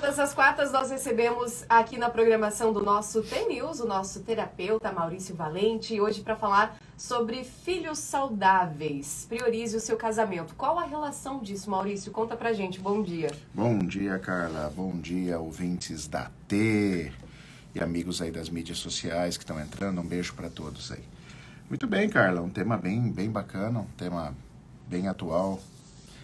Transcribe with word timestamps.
Todas 0.00 0.16
as 0.20 0.32
quartas 0.32 0.70
nós 0.70 0.92
recebemos 0.92 1.64
aqui 1.68 1.98
na 1.98 2.08
programação 2.08 2.72
do 2.72 2.80
nosso 2.84 3.20
T-News 3.20 3.80
o 3.80 3.84
nosso 3.84 4.20
terapeuta 4.20 4.92
Maurício 4.92 5.34
Valente 5.34 6.00
hoje 6.00 6.20
para 6.20 6.36
falar 6.36 6.78
sobre 6.96 7.42
filhos 7.42 7.98
saudáveis. 7.98 9.26
Priorize 9.28 9.76
o 9.76 9.80
seu 9.80 9.96
casamento. 9.96 10.54
Qual 10.54 10.78
a 10.78 10.84
relação 10.84 11.40
disso, 11.40 11.68
Maurício? 11.68 12.12
Conta 12.12 12.36
pra 12.36 12.52
gente. 12.52 12.78
Bom 12.78 13.02
dia. 13.02 13.32
Bom 13.52 13.76
dia, 13.80 14.20
Carla. 14.20 14.72
Bom 14.72 14.92
dia, 14.92 15.36
ouvintes 15.40 16.06
da 16.06 16.30
T 16.46 17.12
e 17.74 17.80
amigos 17.80 18.22
aí 18.22 18.30
das 18.30 18.48
mídias 18.48 18.78
sociais 18.78 19.36
que 19.36 19.42
estão 19.42 19.58
entrando. 19.58 20.00
Um 20.00 20.06
beijo 20.06 20.32
para 20.32 20.48
todos 20.48 20.92
aí. 20.92 21.02
Muito 21.68 21.88
bem, 21.88 22.08
Carla. 22.08 22.40
Um 22.40 22.50
tema 22.50 22.76
bem, 22.76 23.10
bem 23.10 23.28
bacana, 23.28 23.80
um 23.80 23.96
tema 23.96 24.32
bem 24.86 25.08
atual. 25.08 25.58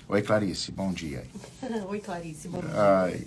Oi, 0.07 0.21
Clarice, 0.21 0.71
bom 0.71 0.93
dia. 0.93 1.25
Oi, 1.89 1.99
Clarice, 1.99 2.47
bom 2.49 2.61
dia. 2.61 2.71
Ai, 2.75 3.27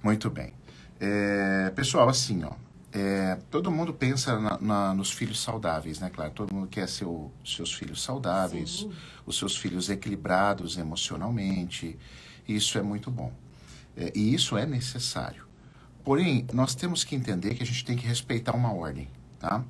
muito 0.00 0.30
bem. 0.30 0.52
É, 1.00 1.70
pessoal, 1.74 2.08
assim, 2.08 2.44
ó, 2.44 2.52
é, 2.92 3.36
todo 3.50 3.68
mundo 3.70 3.92
pensa 3.92 4.38
na, 4.38 4.58
na, 4.60 4.94
nos 4.94 5.10
filhos 5.10 5.40
saudáveis, 5.40 5.98
né, 5.98 6.08
claro? 6.08 6.30
Todo 6.30 6.54
mundo 6.54 6.68
quer 6.68 6.88
seu, 6.88 7.32
seus 7.44 7.74
filhos 7.74 8.00
saudáveis, 8.00 8.80
Sim. 8.80 8.92
os 9.26 9.36
seus 9.36 9.56
filhos 9.56 9.90
equilibrados 9.90 10.78
emocionalmente. 10.78 11.98
Isso 12.46 12.78
é 12.78 12.82
muito 12.82 13.10
bom. 13.10 13.32
É, 13.96 14.12
e 14.14 14.32
isso 14.32 14.56
é 14.56 14.64
necessário. 14.64 15.46
Porém, 16.04 16.46
nós 16.52 16.76
temos 16.76 17.02
que 17.02 17.16
entender 17.16 17.56
que 17.56 17.62
a 17.64 17.66
gente 17.66 17.84
tem 17.84 17.96
que 17.96 18.06
respeitar 18.06 18.54
uma 18.54 18.72
ordem, 18.72 19.08
tá? 19.40 19.64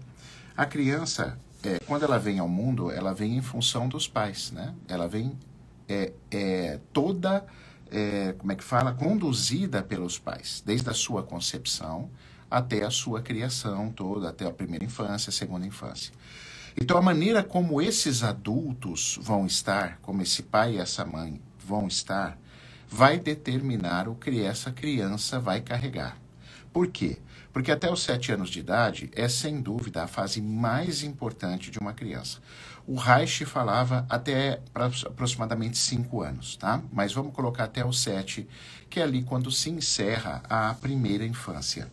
A 0.55 0.67
criança, 0.67 1.39
é, 1.63 1.79
quando 1.87 2.05
ela 2.05 2.19
vem 2.19 2.39
ao 2.39 2.49
mundo, 2.49 2.91
ela 2.91 3.15
vem 3.15 3.39
em 3.39 3.43
função 3.43 3.89
dos 3.89 4.07
pais, 4.07 4.51
né? 4.51 4.75
Ela 4.87 5.09
vem 5.09 5.33
é, 5.89 6.13
é 6.31 6.81
toda, 6.93 7.47
é, 7.91 8.35
como 8.39 8.53
é 8.53 8.55
que 8.55 8.65
fala, 8.65 8.93
conduzida 8.93 9.83
pelos 9.83 10.19
pais, 10.19 10.63
desde 10.65 10.89
a 10.91 10.95
sua 10.95 11.23
concepção 11.23 12.11
até 12.51 12.85
a 12.85 12.91
sua 12.91 13.21
criação 13.21 13.91
toda, 13.91 14.31
até 14.31 14.47
a 14.47 14.51
primeira 14.51 14.85
infância, 14.85 15.31
a 15.31 15.33
segunda 15.33 15.67
infância. 15.67 16.13
Então, 16.81 16.97
a 16.97 17.03
maneira 17.03 17.43
como 17.43 17.83
esses 17.83 18.23
adultos 18.23 19.19
vão 19.21 19.47
estar, 19.47 19.99
como 20.01 20.23
esse 20.23 20.43
pai 20.43 20.75
e 20.75 20.79
essa 20.79 21.05
mãe 21.05 21.41
vão 21.59 21.89
estar, 21.89 22.39
vai 22.89 23.19
determinar 23.19 24.09
o 24.09 24.15
que 24.15 24.43
essa 24.43 24.71
criança 24.73 25.39
vai 25.39 25.61
carregar. 25.61 26.17
Por 26.73 26.87
quê? 26.87 27.19
Porque 27.59 27.73
até 27.73 27.91
os 27.91 28.05
sete 28.05 28.31
anos 28.31 28.51
de 28.51 28.61
idade 28.61 29.11
é, 29.17 29.29
sem 29.29 29.61
dúvida, 29.61 30.05
a 30.05 30.07
fase 30.07 30.41
mais 30.41 31.03
importante 31.03 31.73
de 31.73 31.79
uma 31.81 31.93
criança. 31.93 32.39
O 32.87 32.95
Reich 32.95 33.45
falava 33.45 34.07
até 34.09 34.61
aproximadamente 34.73 35.77
cinco 35.77 36.23
anos, 36.23 36.57
tá? 36.57 36.81
Mas 36.93 37.13
vamos 37.13 37.35
colocar 37.35 37.65
até 37.65 37.85
os 37.85 37.99
sete, 38.01 38.49
que 38.89 39.01
é 39.01 39.03
ali 39.03 39.25
quando 39.25 39.51
se 39.51 39.71
encerra 39.71 40.41
a 40.49 40.73
primeira 40.75 41.27
infância. 41.27 41.91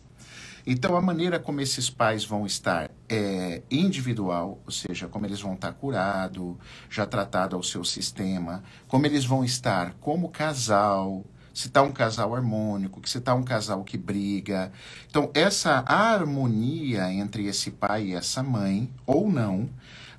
Então, 0.64 0.96
a 0.96 1.02
maneira 1.02 1.40
como 1.40 1.60
esses 1.60 1.90
pais 1.90 2.24
vão 2.24 2.46
estar 2.46 2.88
é 3.08 3.60
individual, 3.68 4.62
ou 4.64 4.70
seja, 4.70 5.08
como 5.08 5.26
eles 5.26 5.40
vão 5.40 5.54
estar 5.54 5.72
curado, 5.72 6.56
já 6.88 7.04
tratado 7.04 7.56
ao 7.56 7.62
seu 7.64 7.82
sistema, 7.82 8.62
como 8.86 9.04
eles 9.04 9.24
vão 9.24 9.44
estar 9.44 9.94
como 9.94 10.28
casal, 10.28 11.24
se 11.56 11.68
está 11.68 11.80
um 11.80 11.90
casal 11.90 12.34
harmônico, 12.34 13.00
se 13.08 13.16
está 13.16 13.34
um 13.34 13.42
casal 13.42 13.82
que 13.82 13.96
briga. 13.96 14.70
Então, 15.08 15.30
essa 15.32 15.82
harmonia 15.86 17.10
entre 17.10 17.46
esse 17.46 17.70
pai 17.70 18.08
e 18.08 18.14
essa 18.14 18.42
mãe, 18.42 18.92
ou 19.06 19.32
não, 19.32 19.66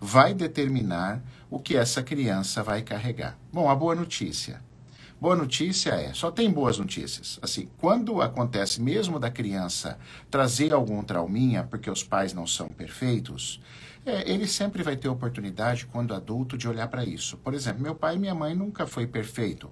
vai 0.01 0.33
determinar 0.33 1.21
o 1.47 1.59
que 1.59 1.77
essa 1.77 2.01
criança 2.01 2.63
vai 2.63 2.81
carregar. 2.81 3.37
Bom, 3.53 3.69
a 3.69 3.75
boa 3.75 3.93
notícia. 3.93 4.59
Boa 5.21 5.35
notícia 5.35 5.91
é, 5.91 6.11
só 6.11 6.31
tem 6.31 6.49
boas 6.49 6.79
notícias. 6.79 7.37
Assim, 7.39 7.69
quando 7.77 8.19
acontece 8.19 8.81
mesmo 8.81 9.19
da 9.19 9.29
criança 9.29 9.99
trazer 10.31 10.73
algum 10.73 11.03
trauminha, 11.03 11.63
porque 11.63 11.91
os 11.91 12.01
pais 12.03 12.33
não 12.33 12.47
são 12.47 12.67
perfeitos, 12.67 13.61
é, 14.03 14.27
ele 14.27 14.47
sempre 14.47 14.81
vai 14.81 14.95
ter 14.95 15.07
oportunidade, 15.07 15.85
quando 15.85 16.15
adulto, 16.15 16.57
de 16.57 16.67
olhar 16.67 16.87
para 16.87 17.05
isso. 17.05 17.37
Por 17.37 17.53
exemplo, 17.53 17.83
meu 17.83 17.93
pai 17.93 18.15
e 18.15 18.19
minha 18.19 18.33
mãe 18.33 18.55
nunca 18.55 18.87
foi 18.87 19.05
perfeito. 19.05 19.69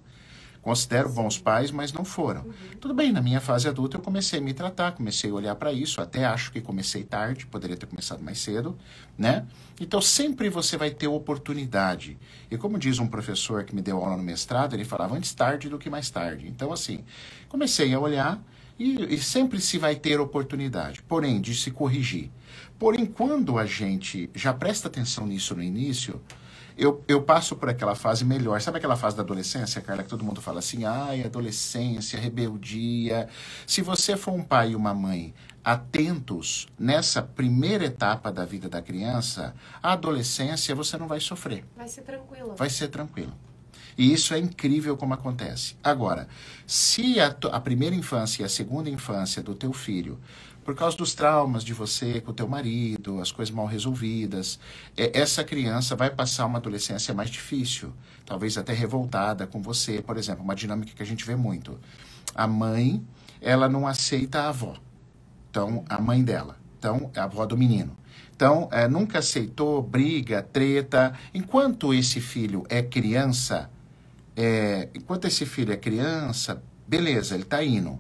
Considero 0.65 1.09
bons 1.09 1.37
pais, 1.37 1.69
mas 1.69 1.93
não 1.93 2.03
foram. 2.03 2.43
Tudo 2.81 2.91
bem, 2.91 3.11
na 3.11 3.21
minha 3.21 3.39
fase 3.39 3.67
adulta 3.67 3.97
eu 3.97 4.01
comecei 4.01 4.39
a 4.39 4.41
me 4.41 4.51
tratar, 4.51 4.93
comecei 4.93 5.29
a 5.29 5.33
olhar 5.35 5.55
para 5.55 5.71
isso, 5.71 6.01
até 6.01 6.25
acho 6.25 6.51
que 6.51 6.59
comecei 6.59 7.03
tarde, 7.03 7.45
poderia 7.45 7.77
ter 7.77 7.85
começado 7.85 8.23
mais 8.23 8.39
cedo, 8.39 8.75
né? 9.15 9.45
Então 9.79 10.01
sempre 10.01 10.49
você 10.49 10.75
vai 10.75 10.89
ter 10.89 11.07
oportunidade. 11.07 12.17
E 12.49 12.57
como 12.57 12.79
diz 12.79 12.97
um 12.97 13.05
professor 13.05 13.63
que 13.63 13.75
me 13.75 13.81
deu 13.83 13.97
aula 13.97 14.17
no 14.17 14.23
mestrado, 14.23 14.73
ele 14.73 14.83
falava 14.83 15.15
antes 15.15 15.35
tarde 15.35 15.69
do 15.69 15.77
que 15.77 15.87
mais 15.87 16.09
tarde. 16.09 16.47
Então 16.47 16.73
assim, 16.73 17.03
comecei 17.47 17.93
a 17.93 17.99
olhar 17.99 18.41
e, 18.79 19.13
e 19.13 19.19
sempre 19.19 19.61
se 19.61 19.77
vai 19.77 19.95
ter 19.95 20.19
oportunidade, 20.19 21.03
porém 21.03 21.39
de 21.39 21.53
se 21.53 21.69
corrigir. 21.69 22.31
Porém, 22.79 23.05
quando 23.05 23.59
a 23.59 23.67
gente 23.67 24.31
já 24.33 24.51
presta 24.51 24.87
atenção 24.87 25.27
nisso 25.27 25.55
no 25.55 25.61
início, 25.61 26.19
eu, 26.78 27.03
eu 27.08 27.22
passo 27.22 27.56
por 27.56 27.69
aquela 27.69 27.96
fase 27.96 28.25
melhor. 28.25 28.59
Sabe 28.62 28.78
aquela 28.78 28.96
fase 28.96 29.16
da 29.16 29.24
adolescência, 29.24 29.81
Carla, 29.81 30.03
que 30.03 30.09
todo 30.09 30.24
mundo 30.24 30.41
fala 30.41 30.59
assim, 30.59 30.84
ai, 30.86 31.24
adolescência, 31.24 32.19
rebeldia. 32.19 33.30
Se 33.66 33.81
você 33.81 34.18
for 34.18 34.34
um 34.34 34.44
pai 34.44 34.72
e 34.72 34.75
uma 34.75 34.94
mãe 34.94 35.34
atentos 35.63 36.68
nessa 36.78 37.24
primeira 37.24 37.86
etapa 37.86 38.31
da 38.31 38.46
vida 38.46 38.69
da 38.69 38.81
criança, 38.81 39.56
a 39.81 39.94
adolescência 39.94 40.75
você 40.75 40.97
não 40.97 41.08
vai 41.08 41.19
sofrer. 41.19 41.66
Vai 41.75 41.88
ser 41.88 42.02
tranquilo. 42.02 42.56
Vai 42.56 42.69
ser 42.69 42.88
tranquilo. 42.90 43.34
E 43.97 44.12
isso 44.13 44.34
é 44.34 44.40
incrível 44.40 44.97
como 44.97 45.13
acontece. 45.13 45.75
Agora, 45.81 46.28
se 46.68 47.19
a, 47.19 47.36
a 47.52 47.59
primeira 47.62 47.96
infância 47.96 48.44
e 48.44 48.46
a 48.46 48.50
segunda 48.50 48.90
infância 48.90 49.42
do 49.42 49.56
teu 49.56 49.72
filho 49.72 50.19
por 50.65 50.73
causa 50.73 50.97
dos 50.97 51.13
traumas 51.13 51.63
de 51.63 51.73
você 51.73 52.19
com 52.19 52.31
o 52.31 52.33
teu 52.33 52.47
marido, 52.47 53.21
as 53.21 53.31
coisas 53.31 53.53
mal 53.53 53.67
resolvidas, 53.67 54.59
é, 54.97 55.17
essa 55.17 55.43
criança 55.43 55.95
vai 55.95 56.09
passar 56.09 56.47
uma 56.47 56.57
adolescência 56.57 57.13
mais 57.13 57.29
difícil, 57.29 57.93
talvez 58.25 58.57
até 58.57 58.73
revoltada 58.73 59.45
com 59.45 59.61
você, 59.61 60.01
por 60.01 60.17
exemplo, 60.17 60.43
uma 60.43 60.55
dinâmica 60.55 60.91
que 60.95 61.03
a 61.03 61.05
gente 61.05 61.23
vê 61.23 61.35
muito. 61.35 61.79
A 62.33 62.47
mãe, 62.47 63.05
ela 63.39 63.69
não 63.69 63.85
aceita 63.85 64.41
a 64.41 64.49
avó, 64.49 64.75
então 65.51 65.85
a 65.87 66.01
mãe 66.01 66.23
dela, 66.23 66.57
então 66.79 67.11
é 67.13 67.19
a 67.19 67.25
avó 67.25 67.45
do 67.45 67.55
menino. 67.55 67.95
Então, 68.35 68.67
é, 68.71 68.85
nunca 68.87 69.19
aceitou 69.19 69.81
briga, 69.81 70.41
treta. 70.41 71.13
Enquanto 71.33 71.93
esse 71.93 72.19
filho 72.19 72.65
é 72.67 72.81
criança, 72.81 73.69
é, 74.35 74.89
enquanto 74.93 75.25
esse 75.25 75.45
filho 75.45 75.71
é 75.71 75.77
criança, 75.77 76.61
beleza, 76.85 77.35
ele 77.35 77.43
está 77.43 77.63
indo. 77.63 77.97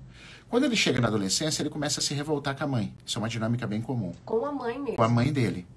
Quando 0.55 0.63
ele 0.63 0.75
chega 0.77 1.01
na 1.01 1.09
adolescência, 1.09 1.61
ele 1.61 1.69
começa 1.69 1.99
a 1.99 2.01
se 2.01 2.13
revoltar 2.13 2.55
com 2.55 2.63
a 2.63 2.67
mãe. 2.67 2.93
Isso 3.05 3.17
é 3.17 3.21
uma 3.21 3.27
dinâmica 3.27 3.67
bem 3.67 3.81
comum. 3.81 4.13
Com 4.23 4.45
a 4.45 4.53
mãe 4.53 4.79
mesmo. 4.79 4.95
Com 4.95 5.03
a 5.03 5.09
mãe 5.09 5.33
dele. 5.33 5.67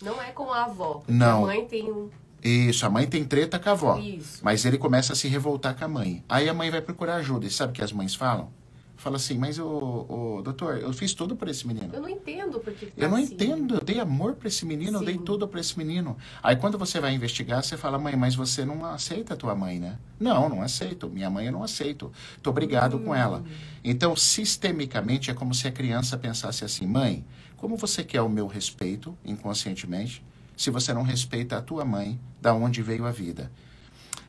Não 0.00 0.22
é 0.22 0.30
com 0.30 0.52
a 0.52 0.62
avó. 0.62 1.02
Não. 1.08 1.42
A 1.42 1.46
mãe 1.48 1.66
tem 1.66 1.90
um. 1.90 2.08
Isso, 2.40 2.86
a 2.86 2.88
mãe 2.88 3.04
tem 3.04 3.24
treta 3.24 3.58
com 3.58 3.68
a 3.68 3.72
avó. 3.72 3.98
Isso. 3.98 4.38
Mas 4.40 4.64
ele 4.64 4.78
começa 4.78 5.12
a 5.12 5.16
se 5.16 5.26
revoltar 5.26 5.76
com 5.76 5.84
a 5.84 5.88
mãe. 5.88 6.22
Aí 6.28 6.48
a 6.48 6.54
mãe 6.54 6.70
vai 6.70 6.80
procurar 6.80 7.16
ajuda. 7.16 7.46
E 7.46 7.50
sabe 7.50 7.72
o 7.72 7.74
que 7.74 7.82
as 7.82 7.90
mães 7.90 8.14
falam? 8.14 8.48
Fala 8.98 9.16
assim, 9.16 9.38
mas 9.38 9.58
o, 9.58 10.42
doutor, 10.42 10.78
eu 10.78 10.92
fiz 10.92 11.14
tudo 11.14 11.36
para 11.36 11.50
esse 11.50 11.66
menino. 11.66 11.88
Eu 11.92 12.02
não 12.02 12.08
entendo 12.08 12.58
porque 12.58 12.86
tá 12.86 12.92
Eu 12.96 13.08
não 13.08 13.16
assim. 13.16 13.32
entendo, 13.32 13.76
eu 13.76 13.80
dei 13.80 14.00
amor 14.00 14.34
para 14.34 14.48
esse 14.48 14.66
menino, 14.66 14.98
Sim. 14.98 15.04
eu 15.04 15.04
dei 15.04 15.18
tudo 15.18 15.46
para 15.46 15.60
esse 15.60 15.78
menino. 15.78 16.16
Aí 16.42 16.56
quando 16.56 16.76
você 16.76 17.00
vai 17.00 17.14
investigar, 17.14 17.62
você 17.62 17.76
fala, 17.76 17.98
mãe, 17.98 18.16
mas 18.16 18.34
você 18.34 18.64
não 18.64 18.84
aceita 18.84 19.34
a 19.34 19.36
tua 19.36 19.54
mãe, 19.54 19.78
né? 19.78 19.96
Não, 20.18 20.48
não 20.48 20.62
aceito. 20.62 21.08
Minha 21.08 21.30
mãe 21.30 21.46
eu 21.46 21.52
não 21.52 21.62
aceito. 21.62 22.12
Tô 22.42 22.50
obrigado 22.50 22.96
hum. 22.96 23.04
com 23.04 23.14
ela. 23.14 23.38
Hum. 23.38 23.50
Então, 23.84 24.16
sistemicamente 24.16 25.30
é 25.30 25.34
como 25.34 25.54
se 25.54 25.68
a 25.68 25.72
criança 25.72 26.18
pensasse 26.18 26.64
assim, 26.64 26.86
mãe, 26.86 27.24
como 27.56 27.76
você 27.76 28.02
quer 28.02 28.20
o 28.22 28.28
meu 28.28 28.46
respeito 28.46 29.16
inconscientemente, 29.24 30.24
se 30.56 30.70
você 30.70 30.92
não 30.92 31.02
respeita 31.02 31.56
a 31.56 31.62
tua 31.62 31.84
mãe, 31.84 32.18
da 32.40 32.52
onde 32.52 32.82
veio 32.82 33.06
a 33.06 33.12
vida? 33.12 33.50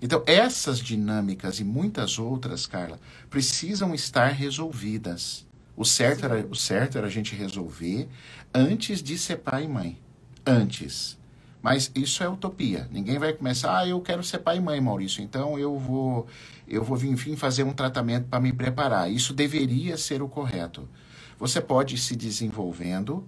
Então, 0.01 0.23
essas 0.25 0.79
dinâmicas 0.79 1.59
e 1.59 1.63
muitas 1.63 2.17
outras, 2.17 2.65
Carla, 2.65 2.99
precisam 3.29 3.93
estar 3.93 4.27
resolvidas. 4.27 5.45
O 5.75 5.85
certo, 5.85 6.25
era, 6.25 6.45
o 6.47 6.55
certo 6.55 6.97
era 6.97 7.07
a 7.07 7.09
gente 7.09 7.35
resolver 7.35 8.07
antes 8.53 9.01
de 9.01 9.17
ser 9.17 9.37
pai 9.37 9.65
e 9.65 9.67
mãe. 9.67 9.97
Antes. 10.45 11.17
Mas 11.61 11.91
isso 11.93 12.23
é 12.23 12.29
utopia. 12.29 12.87
Ninguém 12.89 13.19
vai 13.19 13.33
começar, 13.33 13.79
ah, 13.79 13.87
eu 13.87 13.99
quero 13.99 14.23
ser 14.23 14.39
pai 14.39 14.57
e 14.57 14.61
mãe, 14.61 14.79
Maurício, 14.79 15.21
então 15.21 15.59
eu 15.59 15.77
vou, 15.77 16.25
eu 16.67 16.83
vou 16.83 16.97
enfim 17.03 17.35
fazer 17.35 17.63
um 17.63 17.73
tratamento 17.73 18.27
para 18.27 18.39
me 18.39 18.53
preparar. 18.53 19.11
Isso 19.11 19.33
deveria 19.33 19.97
ser 19.97 20.21
o 20.21 20.29
correto. 20.29 20.87
Você 21.37 21.61
pode 21.61 21.95
ir 21.95 21.97
se 21.97 22.15
desenvolvendo, 22.15 23.27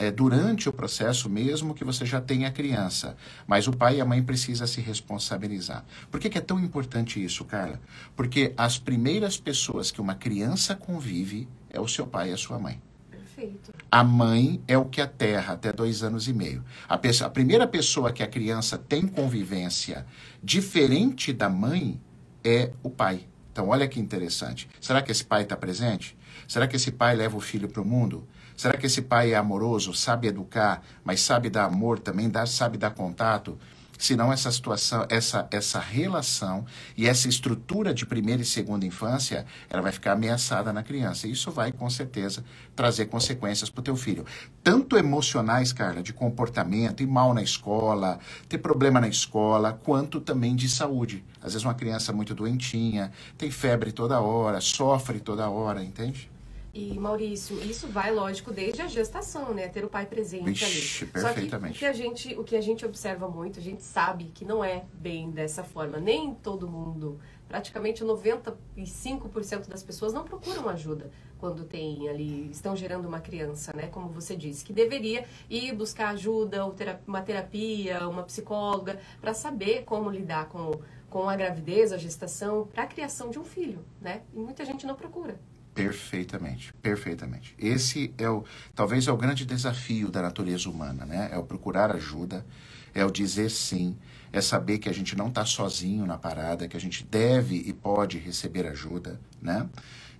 é, 0.00 0.10
durante 0.10 0.66
o 0.66 0.72
processo 0.72 1.28
mesmo 1.28 1.74
que 1.74 1.84
você 1.84 2.06
já 2.06 2.22
tenha 2.22 2.48
a 2.48 2.50
criança. 2.50 3.18
Mas 3.46 3.68
o 3.68 3.72
pai 3.72 3.98
e 3.98 4.00
a 4.00 4.04
mãe 4.04 4.22
precisam 4.22 4.66
se 4.66 4.80
responsabilizar. 4.80 5.84
Por 6.10 6.18
que, 6.18 6.30
que 6.30 6.38
é 6.38 6.40
tão 6.40 6.58
importante 6.58 7.22
isso, 7.22 7.44
Carla? 7.44 7.78
Porque 8.16 8.54
as 8.56 8.78
primeiras 8.78 9.38
pessoas 9.38 9.90
que 9.90 10.00
uma 10.00 10.14
criança 10.14 10.74
convive 10.74 11.46
é 11.68 11.78
o 11.78 11.86
seu 11.86 12.06
pai 12.06 12.30
e 12.30 12.32
a 12.32 12.36
sua 12.38 12.58
mãe. 12.58 12.80
Perfeito. 13.10 13.74
A 13.90 14.02
mãe 14.02 14.62
é 14.66 14.78
o 14.78 14.86
que 14.86 15.02
aterra 15.02 15.52
até 15.52 15.70
dois 15.70 16.02
anos 16.02 16.28
e 16.28 16.32
meio. 16.32 16.64
A, 16.88 16.96
pessoa, 16.96 17.28
a 17.28 17.30
primeira 17.30 17.66
pessoa 17.66 18.10
que 18.10 18.22
a 18.22 18.26
criança 18.26 18.78
tem 18.78 19.06
convivência 19.06 20.06
diferente 20.42 21.30
da 21.30 21.50
mãe 21.50 22.00
é 22.42 22.72
o 22.82 22.88
pai. 22.88 23.28
Então, 23.52 23.68
olha 23.68 23.86
que 23.86 24.00
interessante. 24.00 24.66
Será 24.80 25.02
que 25.02 25.12
esse 25.12 25.24
pai 25.24 25.42
está 25.42 25.58
presente? 25.58 26.16
Será 26.48 26.66
que 26.66 26.76
esse 26.76 26.90
pai 26.90 27.14
leva 27.14 27.36
o 27.36 27.40
filho 27.40 27.68
para 27.68 27.82
o 27.82 27.84
mundo? 27.84 28.26
Será 28.60 28.76
que 28.76 28.84
esse 28.84 29.00
pai 29.00 29.32
é 29.32 29.36
amoroso, 29.36 29.94
sabe 29.94 30.28
educar, 30.28 30.82
mas 31.02 31.22
sabe 31.22 31.48
dar 31.48 31.64
amor 31.64 31.98
também, 31.98 32.28
dá, 32.28 32.44
sabe 32.44 32.76
dar 32.76 32.90
contato? 32.90 33.58
Senão 33.98 34.30
essa 34.30 34.52
situação, 34.52 35.06
essa, 35.08 35.48
essa 35.50 35.80
relação 35.80 36.66
e 36.94 37.06
essa 37.06 37.26
estrutura 37.26 37.94
de 37.94 38.04
primeira 38.04 38.42
e 38.42 38.44
segunda 38.44 38.84
infância, 38.84 39.46
ela 39.70 39.80
vai 39.80 39.90
ficar 39.92 40.12
ameaçada 40.12 40.74
na 40.74 40.82
criança. 40.82 41.26
E 41.26 41.30
isso 41.30 41.50
vai, 41.50 41.72
com 41.72 41.88
certeza, 41.88 42.44
trazer 42.76 43.06
consequências 43.06 43.70
para 43.70 43.80
o 43.80 43.84
teu 43.84 43.96
filho. 43.96 44.26
Tanto 44.62 44.94
emocionais, 44.98 45.72
Carla, 45.72 46.02
de 46.02 46.12
comportamento, 46.12 47.02
ir 47.02 47.06
mal 47.06 47.32
na 47.32 47.42
escola, 47.42 48.18
ter 48.46 48.58
problema 48.58 49.00
na 49.00 49.08
escola, 49.08 49.72
quanto 49.72 50.20
também 50.20 50.54
de 50.54 50.68
saúde. 50.68 51.24
Às 51.38 51.54
vezes 51.54 51.64
uma 51.64 51.72
criança 51.74 52.12
muito 52.12 52.34
doentinha, 52.34 53.10
tem 53.38 53.50
febre 53.50 53.90
toda 53.90 54.20
hora, 54.20 54.60
sofre 54.60 55.18
toda 55.18 55.48
hora, 55.48 55.82
entende? 55.82 56.30
E 56.72 56.96
Maurício, 56.98 57.60
isso 57.64 57.88
vai, 57.88 58.12
lógico, 58.12 58.52
desde 58.52 58.80
a 58.80 58.86
gestação, 58.86 59.52
né? 59.52 59.68
Ter 59.68 59.84
o 59.84 59.88
pai 59.88 60.06
presente 60.06 60.44
Vixe, 60.44 61.04
ali. 61.04 61.12
perfeitamente. 61.12 61.74
Só 61.74 61.78
que 61.78 61.78
o 61.78 61.78
que, 61.78 61.86
a 61.86 61.92
gente, 61.92 62.34
o 62.38 62.44
que 62.44 62.56
a 62.56 62.60
gente 62.60 62.86
observa 62.86 63.28
muito, 63.28 63.58
a 63.58 63.62
gente 63.62 63.82
sabe 63.82 64.26
que 64.26 64.44
não 64.44 64.62
é 64.62 64.84
bem 64.94 65.30
dessa 65.30 65.64
forma. 65.64 65.98
Nem 65.98 66.32
todo 66.32 66.68
mundo, 66.68 67.18
praticamente 67.48 68.04
95% 68.04 69.68
das 69.68 69.82
pessoas 69.82 70.12
não 70.12 70.22
procuram 70.22 70.68
ajuda 70.68 71.10
quando 71.40 71.64
tem 71.64 72.08
ali, 72.08 72.50
estão 72.50 72.76
gerando 72.76 73.08
uma 73.08 73.18
criança, 73.18 73.72
né? 73.74 73.88
Como 73.88 74.08
você 74.08 74.36
disse, 74.36 74.64
que 74.64 74.72
deveria 74.72 75.24
ir 75.48 75.74
buscar 75.74 76.10
ajuda, 76.10 76.64
uma 77.06 77.22
terapia, 77.22 78.06
uma 78.06 78.22
psicóloga, 78.22 79.00
para 79.20 79.32
saber 79.34 79.84
como 79.84 80.10
lidar 80.10 80.48
com, 80.50 80.78
com 81.08 81.28
a 81.28 81.34
gravidez, 81.34 81.92
a 81.92 81.96
gestação, 81.96 82.68
para 82.72 82.84
a 82.84 82.86
criação 82.86 83.30
de 83.30 83.38
um 83.38 83.44
filho, 83.44 83.84
né? 84.00 84.22
E 84.34 84.38
muita 84.38 84.64
gente 84.64 84.86
não 84.86 84.94
procura. 84.94 85.40
Perfeitamente, 85.74 86.72
perfeitamente. 86.82 87.54
Esse 87.58 88.12
é 88.18 88.28
o, 88.28 88.44
talvez 88.74 89.06
é 89.06 89.12
o 89.12 89.16
grande 89.16 89.46
desafio 89.46 90.10
da 90.10 90.20
natureza 90.20 90.68
humana, 90.68 91.06
né? 91.06 91.30
É 91.32 91.38
o 91.38 91.44
procurar 91.44 91.94
ajuda, 91.94 92.44
é 92.92 93.04
o 93.04 93.10
dizer 93.10 93.50
sim, 93.50 93.96
é 94.32 94.40
saber 94.40 94.78
que 94.78 94.88
a 94.88 94.92
gente 94.92 95.16
não 95.16 95.28
está 95.28 95.44
sozinho 95.44 96.04
na 96.06 96.18
parada, 96.18 96.66
que 96.68 96.76
a 96.76 96.80
gente 96.80 97.04
deve 97.04 97.56
e 97.56 97.72
pode 97.72 98.18
receber 98.18 98.66
ajuda, 98.66 99.20
né? 99.40 99.68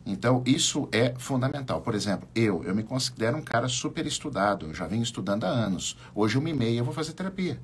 Então, 0.07 0.43
isso 0.47 0.89
é 0.93 1.15
fundamental. 1.19 1.83
Por 1.83 1.95
exemplo, 1.95 2.29
eu, 2.35 2.65
eu 2.65 2.75
me 2.75 2.83
considero 2.83 3.37
um 3.37 3.43
cara 3.43 3.69
super 3.69 4.07
estudado, 4.07 4.67
eu 4.67 4.75
já 4.75 4.87
venho 4.87 5.03
estudando 5.03 5.45
há 5.45 5.49
anos. 5.49 5.97
Hoje, 6.15 6.39
uma 6.39 6.49
e 6.49 6.55
meia, 6.55 6.79
eu 6.79 6.85
vou 6.85 6.95
fazer 6.95 7.13
terapia. 7.13 7.61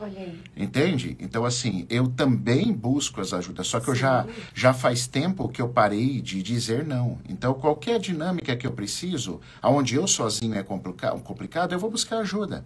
Olha 0.00 0.20
aí. 0.20 0.40
Entende? 0.56 1.16
Então, 1.18 1.44
assim, 1.44 1.86
eu 1.90 2.06
também 2.08 2.72
busco 2.72 3.20
as 3.20 3.32
ajudas, 3.32 3.66
só 3.66 3.80
que 3.80 3.86
Sim. 3.86 3.90
eu 3.92 3.96
já, 3.96 4.26
já 4.54 4.72
faz 4.72 5.06
tempo 5.06 5.48
que 5.48 5.60
eu 5.60 5.68
parei 5.68 6.20
de 6.20 6.42
dizer 6.42 6.86
não. 6.86 7.18
Então, 7.28 7.52
qualquer 7.54 7.98
dinâmica 7.98 8.56
que 8.56 8.66
eu 8.66 8.72
preciso, 8.72 9.40
aonde 9.60 9.96
eu 9.96 10.06
sozinho 10.06 10.54
é 10.54 10.62
complicado, 10.62 11.20
complicado 11.22 11.72
eu 11.72 11.78
vou 11.78 11.90
buscar 11.90 12.18
ajuda. 12.18 12.64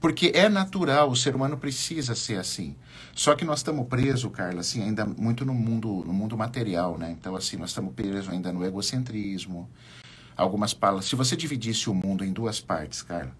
Porque 0.00 0.32
é 0.34 0.48
natural, 0.48 1.10
o 1.10 1.16
ser 1.16 1.34
humano 1.36 1.58
precisa 1.58 2.14
ser 2.14 2.38
assim. 2.38 2.74
Só 3.14 3.34
que 3.34 3.44
nós 3.44 3.58
estamos 3.58 3.86
presos, 3.86 4.30
Carla, 4.32 4.60
assim, 4.60 4.82
ainda 4.82 5.04
muito 5.04 5.44
no 5.44 5.52
mundo, 5.52 6.02
no 6.06 6.12
mundo 6.12 6.36
material, 6.38 6.96
né? 6.96 7.10
Então, 7.10 7.36
assim, 7.36 7.56
nós 7.58 7.70
estamos 7.70 7.92
presos 7.92 8.30
ainda 8.30 8.50
no 8.50 8.64
egocentrismo. 8.64 9.68
Algumas 10.34 10.72
palavras. 10.72 11.04
Se 11.04 11.14
você 11.14 11.36
dividisse 11.36 11.90
o 11.90 11.94
mundo 11.94 12.24
em 12.24 12.32
duas 12.32 12.60
partes, 12.60 13.02
Carla, 13.02 13.30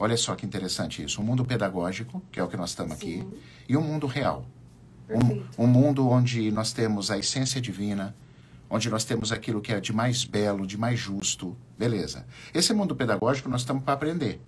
Olha 0.00 0.16
só 0.16 0.36
que 0.36 0.46
interessante 0.46 1.02
isso. 1.02 1.20
Um 1.20 1.24
mundo 1.24 1.44
pedagógico, 1.44 2.22
que 2.30 2.38
é 2.38 2.44
o 2.44 2.46
que 2.46 2.56
nós 2.56 2.70
estamos 2.70 2.92
aqui, 2.92 3.26
e 3.68 3.76
um 3.76 3.82
mundo 3.82 4.06
real. 4.06 4.46
Um, 5.10 5.64
um, 5.64 5.66
mundo 5.66 6.08
onde 6.08 6.52
nós 6.52 6.72
temos 6.72 7.10
a 7.10 7.18
essência 7.18 7.60
divina, 7.60 8.14
onde 8.70 8.88
nós 8.88 9.04
temos 9.04 9.32
aquilo 9.32 9.60
que 9.60 9.72
é 9.72 9.80
de 9.80 9.92
mais 9.92 10.24
belo, 10.24 10.64
de 10.66 10.78
mais 10.78 11.00
justo. 11.00 11.56
Beleza. 11.76 12.24
Esse 12.54 12.72
mundo 12.72 12.94
pedagógico 12.94 13.48
nós 13.48 13.62
estamos 13.62 13.82
para 13.82 13.94
aprender. 13.94 14.40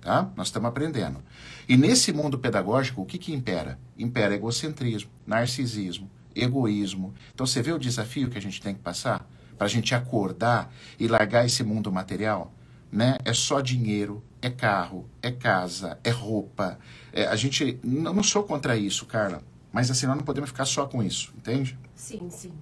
Tá? 0.00 0.30
Nós 0.34 0.46
estamos 0.48 0.68
aprendendo. 0.68 1.22
E 1.68 1.76
nesse 1.76 2.10
mundo 2.10 2.38
pedagógico, 2.38 3.02
o 3.02 3.06
que, 3.06 3.18
que 3.18 3.34
impera? 3.34 3.78
Impera 3.98 4.34
egocentrismo, 4.34 5.10
narcisismo, 5.26 6.08
egoísmo. 6.34 7.12
Então 7.34 7.44
você 7.46 7.60
vê 7.60 7.72
o 7.72 7.78
desafio 7.78 8.30
que 8.30 8.38
a 8.38 8.42
gente 8.42 8.62
tem 8.62 8.74
que 8.74 8.80
passar 8.80 9.28
para 9.58 9.66
a 9.66 9.70
gente 9.70 9.94
acordar 9.94 10.72
e 10.98 11.06
largar 11.06 11.44
esse 11.44 11.62
mundo 11.62 11.92
material? 11.92 12.52
Né? 12.96 13.18
É 13.26 13.34
só 13.34 13.60
dinheiro, 13.60 14.24
é 14.40 14.48
carro, 14.48 15.06
é 15.20 15.30
casa, 15.30 15.98
é 16.02 16.08
roupa. 16.08 16.78
É, 17.12 17.26
a 17.26 17.36
gente. 17.36 17.78
Não, 17.84 18.14
não 18.14 18.22
sou 18.22 18.42
contra 18.42 18.74
isso, 18.74 19.04
Carla. 19.04 19.42
Mas 19.70 19.90
assim, 19.90 20.06
nós 20.06 20.16
não 20.16 20.24
podemos 20.24 20.48
ficar 20.48 20.64
só 20.64 20.86
com 20.86 21.02
isso, 21.02 21.30
entende? 21.36 21.78
Sim, 21.94 22.30
sim. 22.30 22.52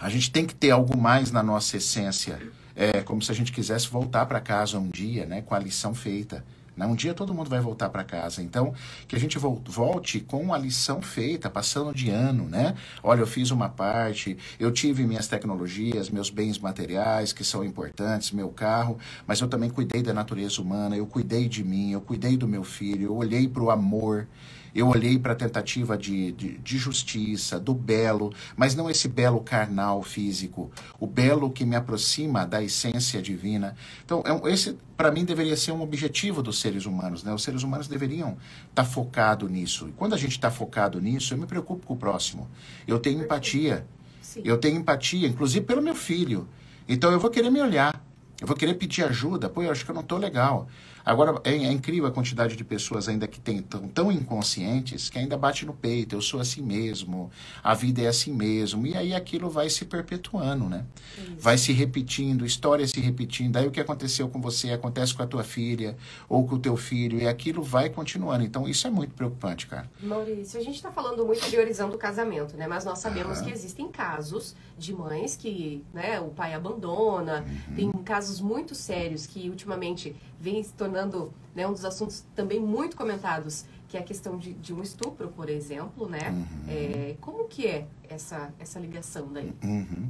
A 0.00 0.08
gente 0.08 0.32
tem 0.32 0.44
que 0.44 0.56
ter 0.56 0.72
algo 0.72 0.98
mais 0.98 1.30
na 1.30 1.40
nossa 1.40 1.76
essência. 1.76 2.40
É 2.74 3.00
como 3.02 3.22
se 3.22 3.30
a 3.30 3.34
gente 3.34 3.52
quisesse 3.52 3.86
voltar 3.86 4.26
para 4.26 4.40
casa 4.40 4.76
um 4.76 4.88
dia, 4.88 5.24
né, 5.24 5.40
com 5.40 5.54
a 5.54 5.58
lição 5.60 5.94
feita. 5.94 6.44
Né? 6.80 6.86
Um 6.86 6.94
dia 6.94 7.12
todo 7.12 7.34
mundo 7.34 7.50
vai 7.50 7.60
voltar 7.60 7.90
para 7.90 8.02
casa. 8.02 8.42
Então, 8.42 8.72
que 9.06 9.14
a 9.14 9.20
gente 9.20 9.38
volte 9.38 10.18
com 10.18 10.54
a 10.54 10.58
lição 10.58 11.02
feita, 11.02 11.50
passando 11.50 11.92
de 11.92 12.08
ano, 12.08 12.44
né? 12.48 12.74
Olha, 13.02 13.20
eu 13.20 13.26
fiz 13.26 13.50
uma 13.50 13.68
parte, 13.68 14.38
eu 14.58 14.72
tive 14.72 15.06
minhas 15.06 15.28
tecnologias, 15.28 16.08
meus 16.08 16.30
bens 16.30 16.58
materiais, 16.58 17.34
que 17.34 17.44
são 17.44 17.62
importantes, 17.62 18.32
meu 18.32 18.48
carro, 18.48 18.98
mas 19.26 19.40
eu 19.40 19.48
também 19.48 19.68
cuidei 19.68 20.02
da 20.02 20.14
natureza 20.14 20.62
humana, 20.62 20.96
eu 20.96 21.06
cuidei 21.06 21.50
de 21.50 21.62
mim, 21.62 21.92
eu 21.92 22.00
cuidei 22.00 22.34
do 22.34 22.48
meu 22.48 22.64
filho, 22.64 23.08
eu 23.08 23.14
olhei 23.14 23.46
para 23.46 23.62
o 23.62 23.70
amor. 23.70 24.26
Eu 24.74 24.88
olhei 24.88 25.18
para 25.18 25.32
a 25.32 25.36
tentativa 25.36 25.96
de, 25.96 26.32
de, 26.32 26.58
de, 26.58 26.78
justiça, 26.78 27.58
do 27.58 27.74
belo, 27.74 28.32
mas 28.56 28.74
não 28.74 28.90
esse 28.90 29.08
belo 29.08 29.40
carnal 29.40 30.02
físico, 30.02 30.70
o 30.98 31.06
belo 31.06 31.50
que 31.50 31.64
me 31.64 31.76
aproxima 31.76 32.46
da 32.46 32.62
essência 32.62 33.20
divina. 33.20 33.74
Então, 34.04 34.22
é, 34.26 34.52
esse 34.52 34.76
para 34.96 35.10
mim 35.10 35.24
deveria 35.24 35.56
ser 35.56 35.72
um 35.72 35.80
objetivo 35.80 36.42
dos 36.42 36.60
seres 36.60 36.84
humanos. 36.84 37.24
Né? 37.24 37.32
Os 37.32 37.42
seres 37.42 37.62
humanos 37.62 37.88
deveriam 37.88 38.36
estar 38.68 38.82
tá 38.82 38.84
focado 38.84 39.48
nisso. 39.48 39.88
E 39.88 39.92
quando 39.92 40.14
a 40.14 40.18
gente 40.18 40.32
está 40.32 40.50
focado 40.50 41.00
nisso, 41.00 41.32
eu 41.32 41.38
me 41.38 41.46
preocupo 41.46 41.86
com 41.86 41.94
o 41.94 41.96
próximo. 41.96 42.48
Eu 42.86 42.98
tenho 42.98 43.22
empatia. 43.22 43.86
Sim. 44.20 44.42
Eu 44.44 44.58
tenho 44.58 44.76
empatia, 44.76 45.26
inclusive 45.26 45.64
pelo 45.64 45.80
meu 45.80 45.94
filho. 45.94 46.46
Então 46.86 47.10
eu 47.10 47.18
vou 47.18 47.30
querer 47.30 47.50
me 47.50 47.60
olhar. 47.62 48.09
Eu 48.40 48.46
vou 48.46 48.56
querer 48.56 48.74
pedir 48.74 49.04
ajuda. 49.04 49.48
Pô, 49.48 49.62
eu 49.62 49.70
acho 49.70 49.84
que 49.84 49.90
eu 49.90 49.94
não 49.94 50.02
estou 50.02 50.18
legal. 50.18 50.68
Agora, 51.04 51.40
é, 51.44 51.50
é, 51.50 51.72
incrível 51.72 52.06
a 52.06 52.12
quantidade 52.12 52.56
de 52.56 52.64
pessoas 52.64 53.08
ainda 53.08 53.26
que 53.26 53.40
tem, 53.40 53.62
tão, 53.62 53.88
tão 53.88 54.12
inconscientes 54.12 55.08
que 55.08 55.18
ainda 55.18 55.36
bate 55.36 55.64
no 55.64 55.72
peito, 55.72 56.14
eu 56.14 56.22
sou 56.22 56.40
assim 56.40 56.62
mesmo, 56.62 57.30
a 57.62 57.74
vida 57.74 58.02
é 58.02 58.06
assim 58.06 58.32
mesmo. 58.32 58.86
E 58.86 58.96
aí 58.96 59.14
aquilo 59.14 59.48
vai 59.48 59.70
se 59.70 59.84
perpetuando, 59.84 60.68
né? 60.68 60.84
Isso. 61.16 61.36
Vai 61.38 61.58
se 61.58 61.72
repetindo, 61.72 62.44
história 62.44 62.86
se 62.86 63.00
repetindo. 63.00 63.56
Aí 63.56 63.66
o 63.66 63.70
que 63.70 63.80
aconteceu 63.80 64.28
com 64.28 64.40
você 64.40 64.72
acontece 64.72 65.14
com 65.14 65.22
a 65.22 65.26
tua 65.26 65.42
filha 65.42 65.96
ou 66.28 66.46
com 66.46 66.56
o 66.56 66.58
teu 66.58 66.76
filho, 66.76 67.18
e 67.18 67.26
aquilo 67.26 67.62
vai 67.62 67.88
continuando. 67.88 68.44
Então 68.44 68.68
isso 68.68 68.86
é 68.86 68.90
muito 68.90 69.14
preocupante, 69.14 69.66
cara. 69.66 69.90
Maurício, 70.02 70.60
a 70.60 70.62
gente 70.62 70.76
está 70.76 70.90
falando 70.90 71.24
muito 71.24 71.44
priorizando 71.46 71.94
o 71.94 71.98
casamento, 71.98 72.56
né? 72.56 72.66
Mas 72.66 72.84
nós 72.84 72.98
sabemos 72.98 73.38
uhum. 73.38 73.46
que 73.46 73.50
existem 73.50 73.88
casos 73.88 74.54
de 74.80 74.94
mães 74.94 75.36
que 75.36 75.84
né, 75.92 76.18
o 76.18 76.28
pai 76.28 76.54
abandona, 76.54 77.44
uhum. 77.68 77.74
tem 77.76 77.92
casos 78.02 78.40
muito 78.40 78.74
sérios 78.74 79.26
que 79.26 79.48
ultimamente 79.48 80.16
vem 80.40 80.62
se 80.62 80.72
tornando 80.72 81.32
né, 81.54 81.66
um 81.66 81.72
dos 81.72 81.84
assuntos 81.84 82.24
também 82.34 82.58
muito 82.58 82.96
comentados, 82.96 83.64
que 83.88 83.96
é 83.96 84.00
a 84.00 84.02
questão 84.02 84.38
de, 84.38 84.54
de 84.54 84.72
um 84.72 84.82
estupro, 84.82 85.28
por 85.28 85.50
exemplo, 85.50 86.08
né? 86.08 86.30
Uhum. 86.30 86.46
É, 86.68 87.16
como 87.20 87.48
que 87.48 87.66
é 87.66 87.86
essa, 88.08 88.54
essa 88.58 88.78
ligação 88.78 89.28
daí? 89.32 89.52
Uhum. 89.62 90.08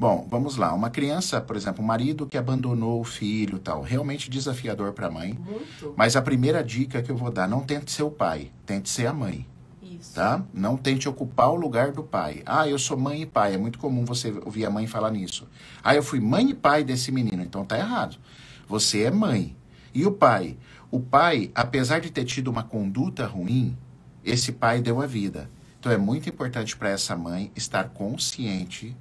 Bom, 0.00 0.26
vamos 0.30 0.56
lá. 0.56 0.72
Uma 0.72 0.88
criança, 0.88 1.38
por 1.40 1.54
exemplo, 1.54 1.84
um 1.84 1.86
marido 1.86 2.26
que 2.26 2.38
abandonou 2.38 3.00
o 3.00 3.04
filho 3.04 3.58
tal, 3.58 3.82
realmente 3.82 4.30
desafiador 4.30 4.94
para 4.94 5.08
a 5.08 5.10
mãe. 5.10 5.34
Muito. 5.34 5.94
Mas 5.94 6.16
a 6.16 6.22
primeira 6.22 6.64
dica 6.64 7.02
que 7.02 7.10
eu 7.10 7.16
vou 7.16 7.30
dar, 7.30 7.46
não 7.46 7.60
tente 7.60 7.92
ser 7.92 8.02
o 8.02 8.10
pai, 8.10 8.50
tente 8.64 8.88
ser 8.88 9.06
a 9.06 9.12
mãe. 9.12 9.46
Isso. 9.98 10.14
Tá? 10.14 10.42
Não 10.52 10.76
tente 10.76 11.08
ocupar 11.08 11.50
o 11.50 11.56
lugar 11.56 11.92
do 11.92 12.02
pai. 12.02 12.42
Ah, 12.46 12.68
eu 12.68 12.78
sou 12.78 12.96
mãe 12.96 13.22
e 13.22 13.26
pai. 13.26 13.54
É 13.54 13.58
muito 13.58 13.78
comum 13.78 14.04
você 14.04 14.30
ouvir 14.44 14.64
a 14.64 14.70
mãe 14.70 14.86
falar 14.86 15.10
nisso. 15.10 15.48
Ah, 15.82 15.94
eu 15.94 16.02
fui 16.02 16.20
mãe 16.20 16.50
e 16.50 16.54
pai 16.54 16.84
desse 16.84 17.10
menino. 17.10 17.42
Então 17.42 17.64
tá 17.64 17.76
errado. 17.78 18.16
Você 18.68 19.02
é 19.02 19.10
mãe. 19.10 19.56
E 19.94 20.06
o 20.06 20.12
pai? 20.12 20.56
O 20.90 21.00
pai, 21.00 21.50
apesar 21.54 22.00
de 22.00 22.10
ter 22.10 22.24
tido 22.24 22.48
uma 22.48 22.62
conduta 22.62 23.26
ruim, 23.26 23.76
esse 24.24 24.52
pai 24.52 24.80
deu 24.80 25.00
a 25.00 25.06
vida. 25.06 25.50
Então 25.80 25.92
é 25.92 25.96
muito 25.96 26.28
importante 26.28 26.76
para 26.76 26.90
essa 26.90 27.16
mãe 27.16 27.52
estar 27.54 27.90
consciente, 27.90 28.96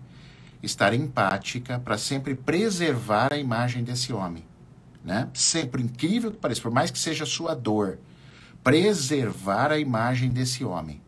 estar 0.62 0.94
empática, 0.94 1.80
para 1.80 1.98
sempre 1.98 2.36
preservar 2.36 3.32
a 3.32 3.38
imagem 3.38 3.84
desse 3.84 4.14
homem. 4.14 4.44
Né? 5.04 5.30
Sempre 5.34 5.82
incrível 5.82 6.32
que 6.32 6.38
pareça, 6.38 6.62
por 6.62 6.72
mais 6.72 6.92
que 6.92 7.00
seja 7.00 7.26
sua 7.26 7.54
dor, 7.54 8.00
preservar 8.68 9.72
a 9.72 9.80
imagem 9.80 10.30
desse 10.30 10.66
homem. 10.66 11.02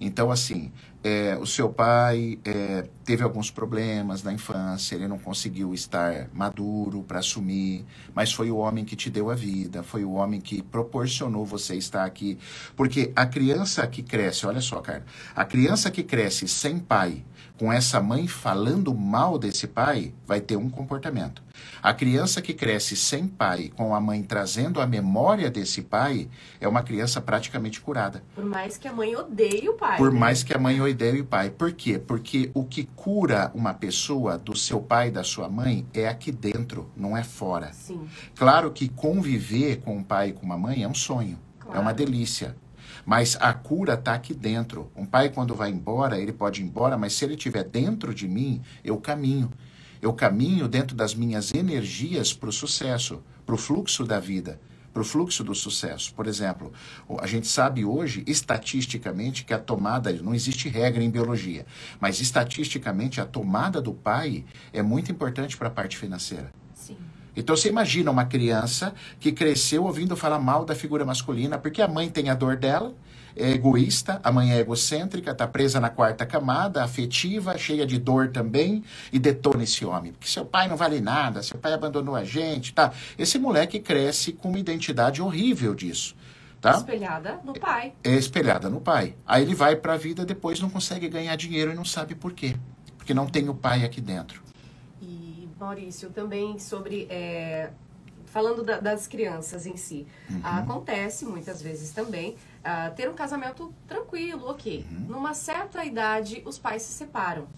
Então, 0.00 0.28
assim, 0.28 0.72
é, 1.04 1.38
o 1.40 1.46
seu 1.46 1.68
pai 1.68 2.36
é, 2.44 2.88
teve 3.04 3.22
alguns 3.22 3.48
problemas 3.48 4.24
na 4.24 4.32
infância, 4.32 4.96
ele 4.96 5.06
não 5.06 5.16
conseguiu 5.16 5.72
estar 5.72 6.28
maduro 6.34 7.04
para 7.04 7.20
assumir, 7.20 7.86
mas 8.12 8.32
foi 8.32 8.50
o 8.50 8.56
homem 8.56 8.84
que 8.84 8.96
te 8.96 9.08
deu 9.08 9.30
a 9.30 9.36
vida, 9.36 9.84
foi 9.84 10.04
o 10.04 10.14
homem 10.14 10.40
que 10.40 10.62
proporcionou 10.62 11.46
você 11.46 11.76
estar 11.76 12.04
aqui. 12.04 12.36
Porque 12.74 13.12
a 13.14 13.24
criança 13.24 13.86
que 13.86 14.02
cresce, 14.02 14.44
olha 14.44 14.60
só, 14.60 14.80
cara, 14.80 15.04
a 15.32 15.44
criança 15.44 15.92
que 15.92 16.02
cresce 16.02 16.48
sem 16.48 16.80
pai, 16.80 17.24
com 17.56 17.72
essa 17.72 18.00
mãe 18.00 18.26
falando 18.26 18.92
mal 18.92 19.38
desse 19.38 19.68
pai, 19.68 20.12
vai 20.26 20.40
ter 20.40 20.56
um 20.56 20.68
comportamento. 20.68 21.40
A 21.82 21.94
criança 21.94 22.42
que 22.42 22.52
cresce 22.52 22.96
sem 22.96 23.26
pai, 23.26 23.70
com 23.74 23.94
a 23.94 24.00
mãe 24.00 24.22
trazendo 24.22 24.80
a 24.80 24.86
memória 24.86 25.50
desse 25.50 25.82
pai, 25.82 26.28
é 26.60 26.68
uma 26.68 26.82
criança 26.82 27.20
praticamente 27.20 27.80
curada. 27.80 28.22
Por 28.34 28.44
mais 28.44 28.76
que 28.76 28.86
a 28.86 28.92
mãe 28.92 29.16
odeie 29.16 29.68
o 29.68 29.74
pai. 29.74 29.96
Por 29.96 30.12
né? 30.12 30.18
mais 30.18 30.42
que 30.42 30.54
a 30.54 30.58
mãe 30.58 30.80
odeie 30.80 31.20
o 31.20 31.24
pai. 31.24 31.50
Por 31.50 31.72
quê? 31.72 31.98
Porque 31.98 32.50
o 32.54 32.64
que 32.64 32.84
cura 32.96 33.50
uma 33.54 33.72
pessoa 33.72 34.36
do 34.36 34.56
seu 34.56 34.80
pai 34.80 35.08
e 35.08 35.10
da 35.10 35.24
sua 35.24 35.48
mãe 35.48 35.86
é 35.94 36.06
aqui 36.08 36.30
dentro, 36.30 36.90
não 36.96 37.16
é 37.16 37.24
fora. 37.24 37.72
Sim. 37.72 38.08
Claro 38.36 38.70
que 38.70 38.88
conviver 38.88 39.80
com 39.80 39.96
um 39.96 40.02
pai 40.02 40.28
e 40.28 40.32
com 40.32 40.44
uma 40.44 40.58
mãe 40.58 40.82
é 40.82 40.88
um 40.88 40.94
sonho, 40.94 41.38
Claro. 41.58 41.78
é 41.78 41.80
uma 41.80 41.94
delícia. 41.94 42.56
Mas 43.04 43.36
a 43.40 43.52
cura 43.52 43.94
está 43.94 44.14
aqui 44.14 44.34
dentro. 44.34 44.90
Um 44.94 45.06
pai, 45.06 45.30
quando 45.30 45.54
vai 45.54 45.70
embora, 45.70 46.18
ele 46.18 46.32
pode 46.32 46.60
ir 46.60 46.64
embora, 46.64 46.98
mas 46.98 47.14
se 47.14 47.24
ele 47.24 47.34
estiver 47.34 47.64
dentro 47.64 48.14
de 48.14 48.28
mim, 48.28 48.60
eu 48.84 48.98
caminho. 48.98 49.50
Eu 50.00 50.12
caminho 50.12 50.66
dentro 50.66 50.96
das 50.96 51.14
minhas 51.14 51.52
energias 51.52 52.32
para 52.32 52.48
o 52.48 52.52
sucesso, 52.52 53.22
para 53.44 53.54
o 53.54 53.58
fluxo 53.58 54.04
da 54.04 54.18
vida, 54.18 54.60
para 54.92 55.02
o 55.02 55.04
fluxo 55.04 55.44
do 55.44 55.54
sucesso. 55.54 56.14
Por 56.14 56.26
exemplo, 56.26 56.72
a 57.20 57.26
gente 57.26 57.46
sabe 57.46 57.84
hoje, 57.84 58.24
estatisticamente, 58.26 59.44
que 59.44 59.54
a 59.54 59.58
tomada, 59.58 60.12
não 60.12 60.34
existe 60.34 60.68
regra 60.68 61.02
em 61.02 61.10
biologia, 61.10 61.66
mas 62.00 62.20
estatisticamente 62.20 63.20
a 63.20 63.26
tomada 63.26 63.80
do 63.80 63.92
pai 63.92 64.44
é 64.72 64.82
muito 64.82 65.12
importante 65.12 65.56
para 65.56 65.68
a 65.68 65.70
parte 65.70 65.96
financeira. 65.96 66.50
Sim. 66.74 66.96
Então 67.36 67.56
você 67.56 67.68
imagina 67.68 68.10
uma 68.10 68.24
criança 68.24 68.94
que 69.18 69.32
cresceu 69.32 69.84
ouvindo 69.84 70.16
falar 70.16 70.38
mal 70.38 70.64
da 70.64 70.74
figura 70.74 71.04
masculina, 71.04 71.58
porque 71.58 71.80
a 71.80 71.88
mãe 71.88 72.08
tem 72.08 72.28
a 72.28 72.34
dor 72.34 72.56
dela, 72.56 72.94
é 73.36 73.50
egoísta, 73.50 74.20
a 74.22 74.30
mãe 74.32 74.52
é 74.52 74.58
egocêntrica, 74.58 75.30
está 75.30 75.46
presa 75.46 75.80
na 75.80 75.88
quarta 75.90 76.24
camada, 76.26 76.82
afetiva, 76.84 77.56
cheia 77.58 77.86
de 77.86 77.98
dor 77.98 78.28
também, 78.30 78.82
e 79.12 79.18
detona 79.18 79.62
esse 79.64 79.84
homem. 79.84 80.12
Porque 80.12 80.28
seu 80.28 80.44
pai 80.44 80.68
não 80.68 80.76
vale 80.76 81.00
nada, 81.00 81.42
seu 81.42 81.58
pai 81.58 81.72
abandonou 81.72 82.14
a 82.16 82.24
gente, 82.24 82.72
tá? 82.74 82.92
Esse 83.18 83.38
moleque 83.38 83.78
cresce 83.80 84.32
com 84.32 84.48
uma 84.48 84.58
identidade 84.58 85.22
horrível 85.22 85.74
disso, 85.74 86.14
tá? 86.60 86.72
Espelhada 86.72 87.40
no 87.44 87.52
pai. 87.54 87.92
É 88.04 88.14
espelhada 88.14 88.68
no 88.68 88.80
pai. 88.80 89.14
Aí 89.26 89.42
ele 89.42 89.54
vai 89.54 89.76
para 89.76 89.94
a 89.94 89.96
vida, 89.96 90.24
depois 90.24 90.60
não 90.60 90.70
consegue 90.70 91.08
ganhar 91.08 91.34
dinheiro 91.36 91.72
e 91.72 91.74
não 91.74 91.84
sabe 91.84 92.14
por 92.14 92.32
quê. 92.32 92.56
Porque 92.96 93.14
não 93.14 93.26
tem 93.26 93.48
o 93.48 93.54
pai 93.54 93.84
aqui 93.84 94.00
dentro. 94.00 94.42
E, 95.00 95.48
Maurício, 95.58 96.10
também 96.10 96.58
sobre. 96.58 97.06
é, 97.10 97.70
falando 98.26 98.62
da- 98.62 98.78
das 98.78 99.08
crianças 99.08 99.66
em 99.66 99.76
si. 99.76 100.06
Uhum. 100.30 100.40
Acontece 100.44 101.24
muitas 101.24 101.60
vezes 101.60 101.90
também 101.90 102.36
ah, 102.62 102.90
ter 102.90 103.08
um 103.08 103.14
casamento 103.14 103.74
tranquilo, 103.86 104.46
ok. 104.48 104.86
Uhum. 104.90 105.06
Numa 105.08 105.34
certa 105.34 105.84
idade, 105.84 106.42
os 106.44 106.58
pais 106.58 106.82
se 106.82 106.92
separam. 106.92 107.48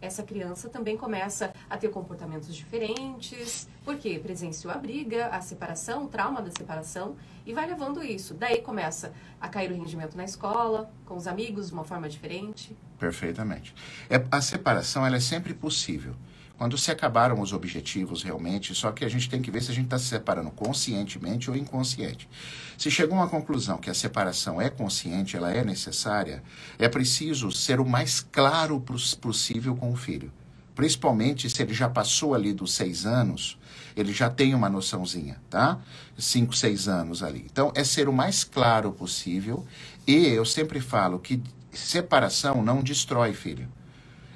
Essa 0.00 0.22
criança 0.22 0.68
também 0.70 0.96
começa 0.96 1.52
a 1.68 1.76
ter 1.76 1.90
comportamentos 1.90 2.54
diferentes, 2.54 3.68
porque 3.84 4.18
presenciou 4.18 4.72
a 4.72 4.78
briga, 4.78 5.26
a 5.26 5.42
separação, 5.42 6.04
o 6.04 6.08
trauma 6.08 6.40
da 6.40 6.50
separação, 6.50 7.16
e 7.44 7.52
vai 7.52 7.66
levando 7.66 8.02
isso. 8.02 8.32
Daí 8.32 8.62
começa 8.62 9.12
a 9.38 9.48
cair 9.48 9.70
o 9.70 9.74
rendimento 9.74 10.16
na 10.16 10.24
escola, 10.24 10.90
com 11.04 11.16
os 11.16 11.26
amigos, 11.26 11.68
de 11.68 11.74
uma 11.74 11.84
forma 11.84 12.08
diferente. 12.08 12.74
Perfeitamente. 12.98 13.74
É, 14.08 14.24
a 14.30 14.40
separação 14.40 15.04
ela 15.04 15.16
é 15.16 15.20
sempre 15.20 15.52
possível. 15.52 16.14
Quando 16.60 16.76
se 16.76 16.90
acabaram 16.90 17.40
os 17.40 17.54
objetivos 17.54 18.22
realmente, 18.22 18.74
só 18.74 18.92
que 18.92 19.02
a 19.02 19.08
gente 19.08 19.30
tem 19.30 19.40
que 19.40 19.50
ver 19.50 19.62
se 19.62 19.70
a 19.70 19.74
gente 19.74 19.86
está 19.86 19.98
se 19.98 20.04
separando 20.04 20.50
conscientemente 20.50 21.50
ou 21.50 21.56
inconsciente. 21.56 22.28
Se 22.76 22.90
chegou 22.90 23.16
a 23.16 23.22
uma 23.22 23.30
conclusão 23.30 23.78
que 23.78 23.88
a 23.88 23.94
separação 23.94 24.60
é 24.60 24.68
consciente, 24.68 25.38
ela 25.38 25.50
é 25.50 25.64
necessária, 25.64 26.42
é 26.78 26.86
preciso 26.86 27.50
ser 27.50 27.80
o 27.80 27.88
mais 27.88 28.20
claro 28.20 28.78
pos- 28.78 29.14
possível 29.14 29.74
com 29.74 29.90
o 29.90 29.96
filho. 29.96 30.30
Principalmente 30.74 31.48
se 31.48 31.62
ele 31.62 31.72
já 31.72 31.88
passou 31.88 32.34
ali 32.34 32.52
dos 32.52 32.74
seis 32.74 33.06
anos, 33.06 33.58
ele 33.96 34.12
já 34.12 34.28
tem 34.28 34.54
uma 34.54 34.68
noçãozinha, 34.68 35.40
tá? 35.48 35.78
Cinco, 36.18 36.54
seis 36.54 36.88
anos 36.88 37.22
ali. 37.22 37.46
Então, 37.50 37.72
é 37.74 37.82
ser 37.82 38.06
o 38.06 38.12
mais 38.12 38.44
claro 38.44 38.92
possível. 38.92 39.66
E 40.06 40.26
eu 40.26 40.44
sempre 40.44 40.78
falo 40.78 41.20
que 41.20 41.42
separação 41.72 42.62
não 42.62 42.82
destrói 42.82 43.32
filho. 43.32 43.66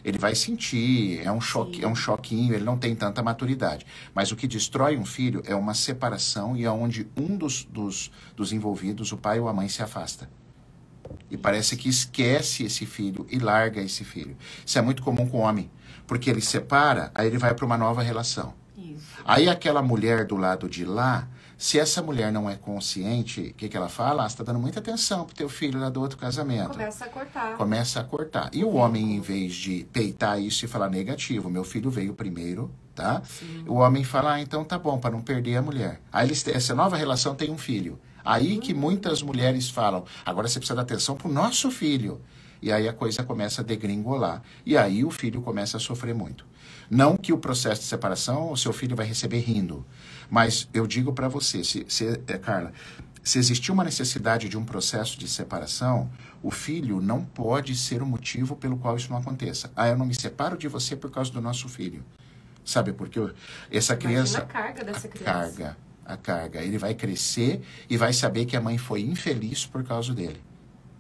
Ele 0.05 0.19
vai 0.19 0.35
sentir, 0.35 1.21
é 1.25 1.33
um 1.33 1.41
choque, 1.41 1.77
Sim. 1.77 1.85
é 1.85 1.89
um 1.89 1.95
choquinho, 1.95 2.55
ele 2.55 2.65
não 2.65 2.77
tem 2.77 2.95
tanta 2.95 3.23
maturidade. 3.23 3.87
Mas 4.15 4.31
o 4.31 4.37
que 4.37 4.47
destrói 4.47 4.99
um 4.99 5.05
filho 5.05 5.43
é 5.47 5.55
uma 5.55 5.73
separação 5.73 6.57
e 6.57 6.67
aonde 6.67 7.09
um 7.17 7.37
dos, 7.37 7.65
dos, 7.65 8.13
dos 8.37 8.53
envolvidos, 8.53 9.13
o 9.13 9.17
pai 9.17 9.41
ou 9.41 9.49
a 9.49 9.53
mãe, 9.53 9.69
se 9.69 9.83
afasta. 9.83 10.29
E 11.31 11.37
parece 11.37 11.77
que 11.77 11.89
esquece 11.89 12.65
esse 12.65 12.85
filho 12.85 13.27
e 13.31 13.39
larga 13.39 13.81
esse 13.81 14.05
filho. 14.05 14.37
Isso 14.65 14.79
é 14.79 14.83
muito 14.83 15.03
comum 15.03 15.27
com 15.27 15.39
o 15.39 15.41
homem, 15.41 15.71
porque 16.07 16.29
ele 16.29 16.41
separa, 16.41 17.11
aí 17.15 17.27
ele 17.27 17.39
vai 17.39 17.55
para 17.55 17.65
uma 17.65 17.79
nova 17.79 18.03
relação. 18.03 18.55
Isso. 18.77 19.07
Aí 19.25 19.49
aquela 19.49 19.83
mulher 19.83 20.27
do 20.27 20.37
lado 20.37 20.69
de 20.69 20.85
lá, 20.85 21.29
se 21.57 21.79
essa 21.79 22.03
mulher 22.03 22.33
não 22.33 22.49
é 22.49 22.57
consciente, 22.57 23.41
o 23.41 23.55
que, 23.55 23.69
que 23.69 23.77
ela 23.77 23.89
fala? 23.89 24.25
Ah, 24.25 24.29
você 24.29 24.35
está 24.35 24.45
dando 24.45 24.59
muita 24.59 24.81
atenção 24.81 25.25
pro 25.25 25.35
teu 25.35 25.49
filho 25.49 25.79
lá 25.79 25.89
do 25.89 26.01
outro 26.01 26.19
casamento. 26.19 26.71
Começa 26.71 27.05
a 27.05 27.09
cortar. 27.09 27.57
Começa 27.57 28.01
a 28.01 28.05
cortar. 28.05 28.51
E 28.53 28.65
o 28.65 28.75
homem, 28.75 29.17
em 29.17 29.21
vez 29.21 29.55
de 29.55 29.87
peitar 29.93 30.41
isso 30.41 30.65
e 30.65 30.69
falar 30.69 30.91
negativo, 30.91 31.49
meu 31.49 31.65
filho 31.65 31.91
veio 31.91 32.15
primeiro, 32.15 32.71
tá? 32.95 33.23
Sim. 33.25 33.65
O 33.67 33.75
homem 33.75 34.05
fala, 34.05 34.35
ah, 34.35 34.41
então 34.41 34.65
tá 34.65 34.79
bom, 34.79 34.99
para 34.99 35.11
não 35.11 35.21
perder 35.21 35.57
a 35.57 35.63
mulher. 35.63 36.01
Aí 36.13 36.27
eles, 36.27 36.47
essa 36.49 36.75
nova 36.75 36.97
relação 36.97 37.35
tem 37.35 37.51
um 37.51 37.59
filho. 37.59 37.99
Aí 38.25 38.59
que 38.59 38.73
muitas 38.73 39.23
mulheres 39.23 39.69
falam, 39.69 40.05
agora 40.25 40.49
você 40.49 40.59
precisa 40.59 40.77
dar 40.77 40.83
atenção 40.83 41.15
pro 41.15 41.31
nosso 41.31 41.71
filho. 41.71 42.21
E 42.65 42.73
aí 42.73 42.89
a 42.89 42.95
coisa 42.95 43.23
começa 43.23 43.61
a 43.61 43.65
degringolar. 43.65 44.43
E 44.65 44.75
aí 44.75 45.05
o 45.05 45.11
filho 45.11 45.43
começa 45.43 45.77
a 45.77 45.81
sofrer 45.81 46.15
muito. 46.15 46.47
Não 46.89 47.15
que 47.15 47.31
o 47.31 47.37
processo 47.37 47.83
de 47.83 47.87
separação 47.87 48.51
o 48.51 48.57
seu 48.57 48.73
filho 48.73 48.97
vai 48.97 49.05
receber 49.05 49.41
rindo. 49.41 49.85
Mas 50.31 50.67
eu 50.73 50.87
digo 50.87 51.13
para 51.13 51.29
você, 51.29 51.63
se, 51.63 51.85
se, 51.87 52.19
eh, 52.27 52.39
Carla, 52.39 52.73
se 53.23 53.39
existir 53.39 53.71
uma 53.71 53.85
necessidade 53.85 54.49
de 54.49 54.57
um 54.57 54.65
processo 54.65 55.19
de 55.19 55.29
separação, 55.29 56.11
o 56.43 56.51
filho 56.51 57.03
não 57.03 57.23
pode 57.23 57.77
ser 57.77 58.01
o 58.01 58.07
motivo 58.07 58.57
pelo 58.57 58.79
qual 58.79 58.97
isso 58.97 59.11
não 59.11 59.19
aconteça. 59.19 59.71
Ah, 59.77 59.89
eu 59.89 59.99
não 59.99 60.07
me 60.07 60.15
separo 60.15 60.57
de 60.57 60.67
você 60.67 60.97
por 60.97 61.11
causa 61.11 61.31
do 61.31 61.43
nosso 61.43 61.69
filho. 61.69 62.03
Sabe 62.65 62.95
por 62.95 63.11
quê? 63.11 63.21
Essa 63.71 63.95
criança. 63.95 64.39
Imagina 64.39 64.61
a 64.61 64.63
carga 64.63 64.85
dessa 64.85 65.07
a 65.07 65.11
criança. 65.11 65.33
carga, 65.33 65.77
a 66.03 66.17
carga. 66.17 66.63
Ele 66.63 66.79
vai 66.79 66.95
crescer 66.95 67.61
e 67.91 67.99
vai 67.99 68.15
saber 68.15 68.47
que 68.47 68.57
a 68.57 68.61
mãe 68.63 68.79
foi 68.79 69.03
infeliz 69.03 69.67
por 69.67 69.85
causa 69.85 70.15
dele. 70.15 70.41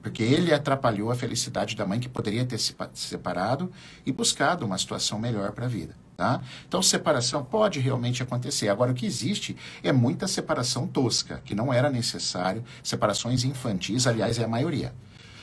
Porque 0.04 0.22
ele 0.22 0.52
atrapalhou 0.52 1.10
a 1.10 1.14
felicidade 1.14 1.74
da 1.74 1.86
mãe 1.86 1.98
que 1.98 2.10
poderia 2.10 2.44
ter 2.44 2.58
se 2.58 2.74
pa- 2.74 2.90
se 2.92 3.08
separado 3.08 3.72
e 4.04 4.12
buscado 4.12 4.66
uma 4.66 4.76
situação 4.76 5.18
melhor 5.18 5.52
para 5.52 5.64
a 5.64 5.68
vida. 5.68 5.96
Tá? 6.14 6.42
Então, 6.68 6.82
separação 6.82 7.42
pode 7.42 7.80
realmente 7.80 8.22
acontecer. 8.22 8.68
Agora, 8.68 8.92
o 8.92 8.94
que 8.94 9.06
existe 9.06 9.56
é 9.82 9.92
muita 9.92 10.28
separação 10.28 10.86
tosca, 10.86 11.40
que 11.42 11.54
não 11.54 11.72
era 11.72 11.88
necessário, 11.88 12.62
separações 12.82 13.44
infantis, 13.44 14.06
aliás, 14.06 14.38
é 14.38 14.44
a 14.44 14.48
maioria. 14.48 14.94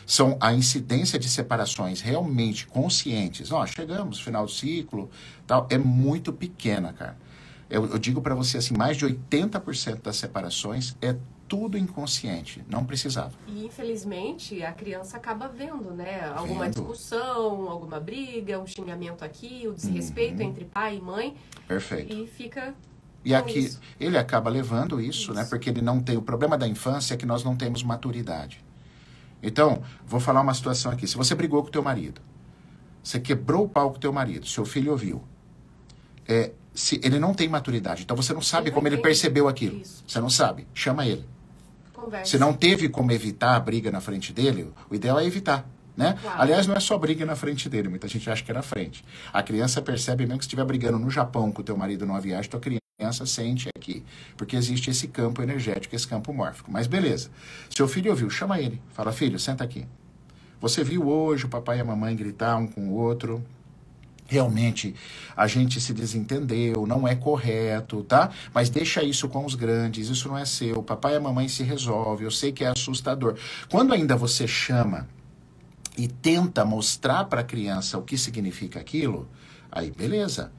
São 0.05 0.37
a 0.39 0.53
incidência 0.53 1.17
de 1.17 1.27
separações 1.27 1.99
realmente 1.99 2.67
conscientes. 2.67 3.51
Ó, 3.51 3.65
chegamos 3.65 4.21
final 4.21 4.45
do 4.45 4.51
ciclo, 4.51 5.09
tal, 5.47 5.65
é 5.71 5.77
muito 5.77 6.31
pequena, 6.31 6.93
cara. 6.93 7.17
Eu, 7.67 7.85
eu 7.87 7.97
digo 7.97 8.21
para 8.21 8.35
você 8.35 8.57
assim, 8.59 8.75
mais 8.77 8.95
de 8.95 9.05
80% 9.07 10.03
das 10.03 10.17
separações 10.17 10.95
é 11.01 11.15
tudo 11.51 11.77
inconsciente, 11.77 12.63
não 12.69 12.85
precisava. 12.85 13.33
E 13.45 13.65
infelizmente 13.65 14.63
a 14.63 14.71
criança 14.71 15.17
acaba 15.17 15.49
vendo, 15.49 15.91
né? 15.91 16.31
Alguma 16.33 16.63
Vendo. 16.63 16.75
discussão, 16.75 17.67
alguma 17.69 17.99
briga, 17.99 18.57
um 18.57 18.65
xingamento 18.65 19.25
aqui, 19.25 19.67
o 19.67 19.73
desrespeito 19.73 20.41
Uhum. 20.41 20.47
entre 20.47 20.63
pai 20.63 20.95
e 20.95 21.01
mãe 21.01 21.35
Perfeito. 21.67 22.13
e 22.13 22.25
fica 22.25 22.73
E 23.25 23.35
aqui 23.35 23.59
isso. 23.59 23.81
ele 23.99 24.17
acaba 24.17 24.49
levando 24.49 25.01
isso, 25.01 25.33
né? 25.33 25.41
Isso. 25.41 25.49
Porque 25.49 25.69
ele 25.69 25.81
não 25.81 25.99
tem 26.01 26.15
o 26.15 26.21
problema 26.21 26.57
da 26.57 26.65
infância 26.65 27.15
é 27.15 27.17
que 27.17 27.25
nós 27.25 27.43
não 27.43 27.53
temos 27.53 27.83
maturidade. 27.83 28.63
Então, 29.43 29.83
vou 30.07 30.21
falar 30.21 30.39
uma 30.39 30.53
situação 30.53 30.89
aqui. 30.89 31.05
Se 31.05 31.17
você 31.17 31.35
brigou 31.35 31.61
com 31.63 31.67
o 31.67 31.71
teu 31.71 31.83
marido, 31.83 32.21
você 33.03 33.19
quebrou 33.19 33.65
o 33.65 33.69
pau 33.69 33.91
com 33.91 33.97
o 33.97 33.99
teu 33.99 34.13
marido, 34.13 34.45
seu 34.47 34.63
filho 34.63 34.91
ouviu. 34.93 35.21
É, 36.25 36.51
se 36.73 36.97
ele 37.03 37.19
não 37.19 37.33
tem 37.33 37.49
maturidade, 37.49 38.03
então 38.03 38.15
você 38.15 38.33
não 38.33 38.41
sabe 38.41 38.67
Ele 38.69 38.73
como 38.75 38.87
ele 38.87 38.99
percebeu 38.99 39.49
aquilo. 39.49 39.81
Isso. 39.81 40.01
Você 40.07 40.21
não 40.21 40.29
sabe. 40.29 40.65
Chama 40.73 41.05
ele. 41.05 41.25
Conversa. 42.01 42.31
Se 42.31 42.37
não 42.37 42.53
teve 42.53 42.89
como 42.89 43.11
evitar 43.11 43.55
a 43.55 43.59
briga 43.59 43.91
na 43.91 44.01
frente 44.01 44.33
dele, 44.33 44.71
o 44.89 44.95
ideal 44.95 45.19
é 45.19 45.25
evitar. 45.25 45.65
Né? 45.95 46.17
Claro. 46.21 46.41
Aliás, 46.41 46.67
não 46.67 46.75
é 46.75 46.79
só 46.79 46.97
briga 46.97 47.25
na 47.25 47.35
frente 47.35 47.69
dele, 47.69 47.89
muita 47.89 48.07
gente 48.07 48.29
acha 48.29 48.43
que 48.43 48.49
é 48.49 48.53
na 48.53 48.61
frente. 48.61 49.03
A 49.31 49.43
criança 49.43 49.81
percebe 49.81 50.25
mesmo 50.25 50.39
que 50.39 50.45
se 50.45 50.47
estiver 50.47 50.65
brigando 50.65 50.97
no 50.97 51.09
Japão 51.09 51.51
com 51.51 51.61
o 51.61 51.65
teu 51.65 51.75
marido 51.77 52.05
numa 52.05 52.19
viagem, 52.19 52.49
tua 52.49 52.59
criança 52.59 53.25
sente 53.25 53.67
aqui. 53.75 54.03
Porque 54.37 54.55
existe 54.55 54.89
esse 54.89 55.07
campo 55.07 55.41
energético, 55.41 55.95
esse 55.95 56.07
campo 56.07 56.33
mórfico. 56.33 56.71
Mas 56.71 56.87
beleza. 56.87 57.29
Seu 57.69 57.87
filho 57.87 58.11
ouviu, 58.11 58.29
chama 58.29 58.59
ele. 58.59 58.81
Fala, 58.93 59.11
filho, 59.11 59.37
senta 59.37 59.63
aqui. 59.63 59.85
Você 60.59 60.83
viu 60.83 61.07
hoje 61.07 61.45
o 61.45 61.49
papai 61.49 61.77
e 61.77 61.81
a 61.81 61.85
mamãe 61.85 62.15
gritar 62.15 62.55
um 62.55 62.67
com 62.67 62.89
o 62.89 62.93
outro 62.93 63.43
realmente 64.31 64.95
a 65.35 65.45
gente 65.45 65.81
se 65.81 65.93
desentendeu, 65.93 66.87
não 66.87 67.05
é 67.05 67.15
correto, 67.15 68.01
tá? 68.03 68.29
Mas 68.53 68.69
deixa 68.69 69.03
isso 69.03 69.27
com 69.27 69.45
os 69.45 69.55
grandes, 69.55 70.07
isso 70.07 70.29
não 70.29 70.37
é 70.37 70.45
seu. 70.45 70.81
Papai 70.81 71.17
e 71.17 71.19
mamãe 71.19 71.49
se 71.49 71.63
resolve, 71.63 72.23
eu 72.23 72.31
sei 72.31 72.53
que 72.53 72.63
é 72.63 72.67
assustador. 72.67 73.35
Quando 73.69 73.93
ainda 73.93 74.15
você 74.15 74.47
chama 74.47 75.05
e 75.97 76.07
tenta 76.07 76.63
mostrar 76.63 77.25
para 77.25 77.41
a 77.41 77.43
criança 77.43 77.97
o 77.97 78.03
que 78.03 78.17
significa 78.17 78.79
aquilo, 78.79 79.27
aí 79.69 79.91
beleza, 79.91 80.53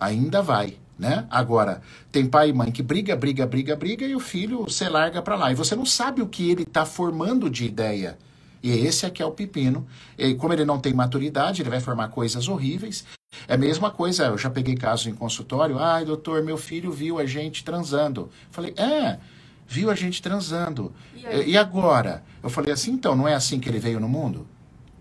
ainda 0.00 0.42
vai. 0.42 0.78
Né? 0.98 1.26
Agora, 1.30 1.80
tem 2.10 2.26
pai 2.26 2.50
e 2.50 2.52
mãe 2.52 2.70
que 2.70 2.82
briga, 2.82 3.14
briga, 3.16 3.46
briga, 3.46 3.76
briga 3.76 4.04
e 4.04 4.16
o 4.16 4.20
filho 4.20 4.64
você 4.64 4.88
larga 4.88 5.22
para 5.22 5.36
lá. 5.36 5.52
E 5.52 5.54
você 5.54 5.76
não 5.76 5.86
sabe 5.86 6.22
o 6.22 6.26
que 6.26 6.50
ele 6.50 6.62
está 6.62 6.84
formando 6.84 7.48
de 7.48 7.64
ideia. 7.64 8.18
E 8.62 8.70
esse 8.70 9.04
aqui 9.04 9.22
é 9.22 9.26
o 9.26 9.32
pepino. 9.32 9.86
E 10.16 10.34
como 10.34 10.52
ele 10.52 10.64
não 10.64 10.78
tem 10.78 10.92
maturidade, 10.92 11.62
ele 11.62 11.70
vai 11.70 11.80
formar 11.80 12.08
coisas 12.08 12.48
horríveis. 12.48 13.04
É 13.48 13.54
a 13.54 13.58
mesma 13.58 13.90
coisa, 13.90 14.26
eu 14.26 14.38
já 14.38 14.50
peguei 14.50 14.76
casos 14.76 15.06
em 15.06 15.14
consultório. 15.14 15.78
Ai, 15.78 16.04
doutor, 16.04 16.42
meu 16.42 16.56
filho 16.56 16.92
viu 16.92 17.18
a 17.18 17.26
gente 17.26 17.64
transando. 17.64 18.30
Falei, 18.50 18.74
é, 18.76 19.18
viu 19.66 19.90
a 19.90 19.94
gente 19.94 20.22
transando. 20.22 20.92
E, 21.14 21.50
e 21.50 21.56
agora? 21.58 22.22
Eu 22.42 22.50
falei 22.50 22.72
assim, 22.72 22.92
então, 22.92 23.16
não 23.16 23.26
é 23.26 23.34
assim 23.34 23.58
que 23.58 23.68
ele 23.68 23.78
veio 23.78 23.98
no 23.98 24.08
mundo? 24.08 24.46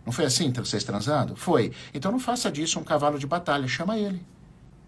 Não 0.05 0.11
foi 0.11 0.25
assim 0.25 0.51
vocês 0.51 0.83
transando? 0.83 1.35
Foi. 1.35 1.71
Então 1.93 2.11
não 2.11 2.19
faça 2.19 2.51
disso 2.51 2.79
um 2.79 2.83
cavalo 2.83 3.19
de 3.19 3.27
batalha, 3.27 3.67
chama 3.67 3.97
ele. 3.97 4.21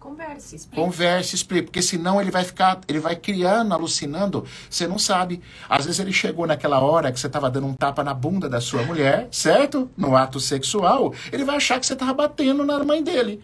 Converse, 0.04 0.54
explique. 0.54 0.76
Converse, 0.76 1.34
explique, 1.34 1.62
porque 1.62 1.80
senão 1.80 2.20
ele 2.20 2.30
vai 2.30 2.44
ficar, 2.44 2.78
ele 2.86 3.00
vai 3.00 3.16
criando, 3.16 3.72
alucinando, 3.72 4.44
você 4.68 4.86
não 4.86 4.98
sabe. 4.98 5.40
Às 5.66 5.86
vezes 5.86 5.98
ele 5.98 6.12
chegou 6.12 6.46
naquela 6.46 6.78
hora 6.78 7.10
que 7.10 7.18
você 7.18 7.26
estava 7.26 7.50
dando 7.50 7.66
um 7.66 7.72
tapa 7.72 8.04
na 8.04 8.12
bunda 8.12 8.46
da 8.46 8.60
sua 8.60 8.82
mulher, 8.82 9.28
certo? 9.30 9.90
No 9.96 10.14
ato 10.14 10.38
sexual, 10.38 11.14
ele 11.32 11.42
vai 11.42 11.56
achar 11.56 11.80
que 11.80 11.86
você 11.86 11.94
estava 11.94 12.12
batendo 12.12 12.66
na 12.66 12.84
mãe 12.84 13.02
dele. 13.02 13.42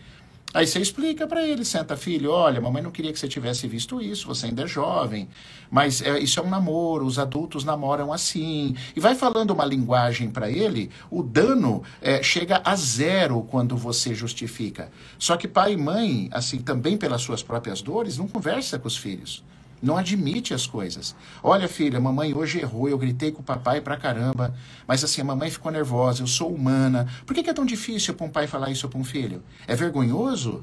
Aí 0.53 0.67
você 0.67 0.81
explica 0.81 1.29
para 1.29 1.47
ele, 1.47 1.65
senta, 1.65 1.97
filho, 1.97 2.33
olha, 2.33 2.61
mamãe 2.61 2.83
não 2.83 2.91
queria 2.91 3.13
que 3.13 3.19
você 3.21 3.29
tivesse 3.29 3.69
visto 3.69 4.01
isso, 4.01 4.27
você 4.27 4.47
ainda 4.47 4.65
é 4.65 4.67
jovem, 4.67 5.29
mas 5.71 6.03
é, 6.03 6.19
isso 6.19 6.41
é 6.41 6.43
um 6.43 6.51
namoro, 6.51 7.07
os 7.07 7.21
adultos 7.21 7.63
namoram 7.63 8.13
assim. 8.13 8.75
E 8.97 8.99
vai 8.99 9.15
falando 9.15 9.53
uma 9.53 9.65
linguagem 9.65 10.29
para 10.29 10.51
ele, 10.51 10.91
o 11.09 11.23
dano 11.23 11.85
é, 12.03 12.21
chega 12.21 12.61
a 12.65 12.75
zero 12.75 13.43
quando 13.49 13.77
você 13.77 14.13
justifica. 14.13 14.91
Só 15.19 15.37
que 15.37 15.47
pai 15.47 15.75
e 15.75 15.77
mãe, 15.77 16.29
assim, 16.33 16.59
também 16.59 16.97
pelas 16.97 17.23
suas 17.23 17.45
próprias 17.45 17.81
dores, 17.81 18.19
não 18.19 18.27
conversa 18.27 18.77
com 18.77 18.89
os 18.89 18.97
filhos. 18.97 19.45
Não 19.83 19.97
admite 19.97 20.53
as 20.53 20.67
coisas. 20.67 21.15
Olha, 21.43 21.67
filha, 21.67 21.99
mamãe 22.01 22.35
hoje 22.35 22.61
errou, 22.61 22.89
eu 22.89 22.99
gritei 22.99 23.33
com 23.33 23.41
o 23.41 23.45
papai 23.45 23.81
pra 23.81 23.97
caramba, 23.97 24.55
mas 24.87 25.03
assim, 25.03 25.23
a 25.23 25.25
mamãe 25.25 25.51
ficou 25.51 25.73
nervosa, 25.73 26.23
eu 26.23 26.27
sou 26.27 26.53
humana. 26.53 27.07
Por 27.25 27.35
que, 27.35 27.43
que 27.43 27.51
é 27.51 27.55
tão 27.55 27.65
difícil 27.65 28.15
para 28.15 28.27
um 28.27 28.31
pai 28.31 28.47
falar 28.47 28.71
isso 28.71 28.89
para 28.89 28.99
um 28.99 29.05
filho? 29.05 29.43
É 29.67 29.75
vergonhoso? 29.75 30.63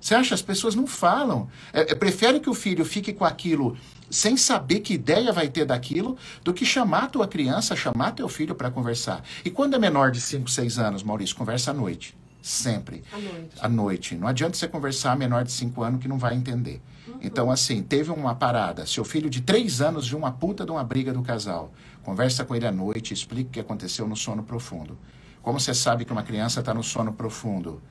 Você 0.00 0.14
acha? 0.14 0.34
As 0.34 0.40
pessoas 0.40 0.74
não 0.74 0.86
falam. 0.86 1.48
É, 1.72 1.92
é, 1.92 1.94
prefere 1.94 2.40
que 2.40 2.48
o 2.48 2.54
filho 2.54 2.84
fique 2.84 3.12
com 3.12 3.24
aquilo 3.24 3.76
sem 4.08 4.36
saber 4.36 4.80
que 4.80 4.94
ideia 4.94 5.32
vai 5.32 5.48
ter 5.48 5.64
daquilo, 5.64 6.16
do 6.42 6.52
que 6.52 6.64
chamar 6.64 7.04
a 7.04 7.08
tua 7.08 7.28
criança, 7.28 7.76
chamar 7.76 8.12
teu 8.12 8.28
filho 8.28 8.54
para 8.54 8.70
conversar. 8.70 9.22
E 9.44 9.50
quando 9.50 9.74
é 9.74 9.78
menor 9.78 10.10
de 10.10 10.20
5, 10.20 10.50
6 10.50 10.78
anos, 10.78 11.02
Maurício, 11.02 11.36
conversa 11.36 11.70
à 11.70 11.74
noite. 11.74 12.16
Sempre. 12.42 13.02
À 13.12 13.18
noite. 13.18 13.54
À 13.60 13.68
noite. 13.68 14.14
Não 14.16 14.28
adianta 14.28 14.56
você 14.56 14.66
conversar 14.66 15.16
menor 15.16 15.44
de 15.44 15.52
5 15.52 15.82
anos 15.82 16.00
que 16.00 16.08
não 16.08 16.18
vai 16.18 16.34
entender. 16.34 16.80
Uhum. 17.06 17.18
Então, 17.20 17.50
assim, 17.50 17.82
teve 17.82 18.10
uma 18.10 18.34
parada. 18.34 18.86
Seu 18.86 19.04
filho 19.04 19.28
de 19.28 19.40
3 19.40 19.80
anos 19.80 20.08
viu 20.08 20.18
uma 20.18 20.32
puta 20.32 20.64
de 20.64 20.70
uma 20.70 20.82
briga 20.82 21.12
do 21.12 21.22
casal. 21.22 21.72
Conversa 22.02 22.44
com 22.44 22.54
ele 22.54 22.66
à 22.66 22.72
noite, 22.72 23.12
explica 23.12 23.48
o 23.48 23.52
que 23.52 23.60
aconteceu 23.60 24.08
no 24.08 24.16
sono 24.16 24.42
profundo. 24.42 24.98
Como 25.42 25.60
você 25.60 25.74
sabe 25.74 26.04
que 26.04 26.12
uma 26.12 26.22
criança 26.22 26.60
está 26.60 26.72
no 26.72 26.82
sono 26.82 27.12
profundo? 27.12 27.82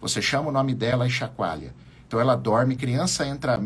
Você 0.00 0.20
chama 0.20 0.48
o 0.48 0.52
nome 0.52 0.74
dela 0.74 1.06
e 1.06 1.10
chacoalha. 1.10 1.74
Então 2.06 2.20
ela 2.20 2.34
dorme, 2.34 2.76
criança 2.76 3.26
entra, 3.26 3.58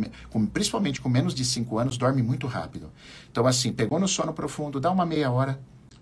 principalmente 0.52 1.00
com 1.00 1.09
menos 1.09 1.35
de 1.35 1.45
5 1.45 1.78
anos, 1.78 1.99
dorme 1.99 2.23
muito 2.23 2.47
rápido. 2.47 2.93
Então, 3.31 3.47
assim, 3.47 3.73
pegou 3.73 3.99
no 3.99 4.07
sono 4.07 4.33
profundo, 4.33 4.78
dá 4.78 4.90
uma 4.90 5.05
meia 5.05 5.31
hora, 5.31 5.59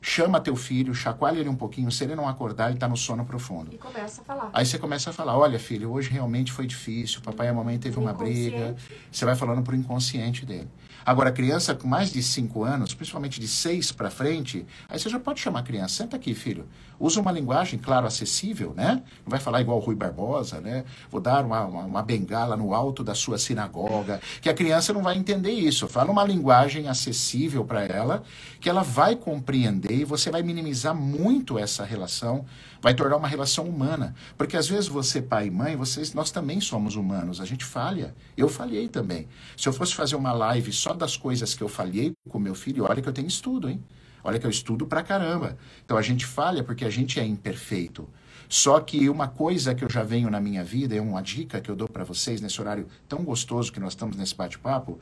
chama 0.07 0.39
teu 0.39 0.55
filho, 0.55 0.95
chacoalha 0.95 1.41
ele 1.41 1.49
um 1.49 1.57
pouquinho, 1.57 1.91
se 1.91 2.05
ele 2.05 2.15
não 2.15 2.29
acordar, 2.29 2.67
ele 2.67 2.75
está 2.75 2.87
no 2.87 2.97
sono 2.97 3.25
profundo. 3.25 3.73
E 3.73 3.79
começa 3.79 4.21
a 4.21 4.25
falar. 4.25 4.51
Aí 4.53 4.67
você 4.67 4.79
começa 4.79 5.09
a 5.09 5.13
falar, 5.15 5.39
olha 5.39 5.59
filho, 5.59 5.91
hoje 5.91 6.11
realmente 6.11 6.53
foi 6.53 6.67
difícil, 6.67 7.23
papai 7.23 7.47
e 7.47 7.51
a 7.51 7.55
mamãe 7.55 7.79
teve 7.79 7.99
uma 7.99 8.13
briga. 8.13 8.77
Você 9.11 9.25
vai 9.25 9.35
falando 9.35 9.63
pro 9.63 9.75
inconsciente 9.75 10.45
dele. 10.45 10.69
Agora, 11.05 11.31
criança 11.31 11.75
com 11.75 11.87
mais 11.87 12.11
de 12.11 12.23
5 12.23 12.64
anos, 12.64 12.95
principalmente 12.95 13.38
de 13.38 13.47
6 13.47 13.93
para 13.93 14.11
frente, 14.11 14.67
aí 14.88 14.99
você 14.99 15.09
já 15.09 15.21
pode 15.21 15.40
chamar 15.40 15.61
a 15.61 15.62
criança, 15.62 16.03
senta 16.03 16.17
aqui, 16.17 16.35
filho. 16.35 16.67
Usa 16.99 17.21
uma 17.21 17.31
linguagem, 17.31 17.79
claro, 17.79 18.07
acessível, 18.07 18.73
né? 18.75 19.03
Não 19.25 19.31
vai 19.31 19.38
falar 19.38 19.61
igual 19.61 19.79
o 19.79 19.81
Rui 19.81 19.95
Barbosa, 19.95 20.61
né? 20.61 20.85
Vou 21.11 21.21
dar 21.21 21.45
uma, 21.45 21.64
uma, 21.64 21.85
uma 21.85 22.03
bengala 22.03 22.57
no 22.57 22.73
alto 22.73 23.05
da 23.05 23.14
sua 23.14 23.37
sinagoga, 23.37 24.21
que 24.40 24.49
a 24.49 24.55
criança 24.55 24.93
não 24.93 25.03
vai 25.03 25.17
entender 25.17 25.51
isso. 25.51 25.87
Fala 25.88 26.11
uma 26.11 26.25
linguagem 26.25 26.88
acessível 26.88 27.64
para 27.64 27.85
ela, 27.85 28.23
que 28.61 28.71
ela 28.71 28.83
vai 28.83 29.17
compreender 29.17 29.93
e 29.93 30.05
você 30.05 30.31
vai 30.31 30.43
minimizar 30.43 30.95
muito 30.95 31.59
essa 31.59 31.85
relação, 31.85 32.47
vai 32.81 32.95
tornar 32.95 33.17
uma 33.17 33.29
relação 33.29 33.64
humana. 33.64 34.14
Porque 34.38 34.57
às 34.57 34.69
vezes 34.69 34.88
você, 34.88 35.21
pai 35.21 35.49
e 35.49 35.51
mãe, 35.51 35.77
vocês, 35.77 36.14
nós 36.14 36.31
também 36.31 36.61
somos 36.61 36.97
humanos, 36.97 37.40
a 37.40 37.45
gente 37.45 37.64
falha. 37.64 38.14
Eu 38.37 38.49
falhei 38.49 38.88
também. 38.88 39.29
Se 39.57 39.69
eu 39.69 39.73
fosse 39.73 39.95
fazer 39.95 40.17
uma 40.17 40.33
live 40.33 40.73
só 40.73 40.93
das 40.94 41.16
coisas 41.16 41.54
que 41.54 41.62
eu 41.62 41.68
falhei 41.68 42.12
com 42.28 42.38
meu 42.38 42.54
filho, 42.54 42.85
olha 42.85 43.02
que 43.02 43.09
eu 43.09 43.12
tenho 43.12 43.28
estudo, 43.28 43.68
hein? 43.68 43.83
Olha 44.22 44.38
que 44.38 44.46
eu 44.46 44.50
estudo 44.50 44.87
pra 44.87 45.02
caramba. 45.02 45.59
Então 45.85 45.98
a 45.98 46.02
gente 46.02 46.24
falha 46.24 46.64
porque 46.64 46.85
a 46.85 46.90
gente 46.90 47.20
é 47.20 47.24
imperfeito. 47.24 48.09
Só 48.48 48.80
que 48.80 49.09
uma 49.09 49.28
coisa 49.28 49.74
que 49.74 49.85
eu 49.85 49.90
já 49.90 50.02
venho 50.02 50.30
na 50.30 50.40
minha 50.40 50.64
vida, 50.64 50.94
é 50.94 51.00
uma 51.00 51.22
dica 51.22 51.61
que 51.61 51.70
eu 51.70 51.76
dou 51.76 51.88
para 51.88 52.04
vocês 52.04 52.40
nesse 52.40 52.61
horário 52.61 52.87
tão 53.09 53.22
gostoso 53.22 53.72
que 53.72 53.80
nós 53.80 53.92
estamos 53.92 54.16
nesse 54.16 54.35
bate-papo, 54.35 54.98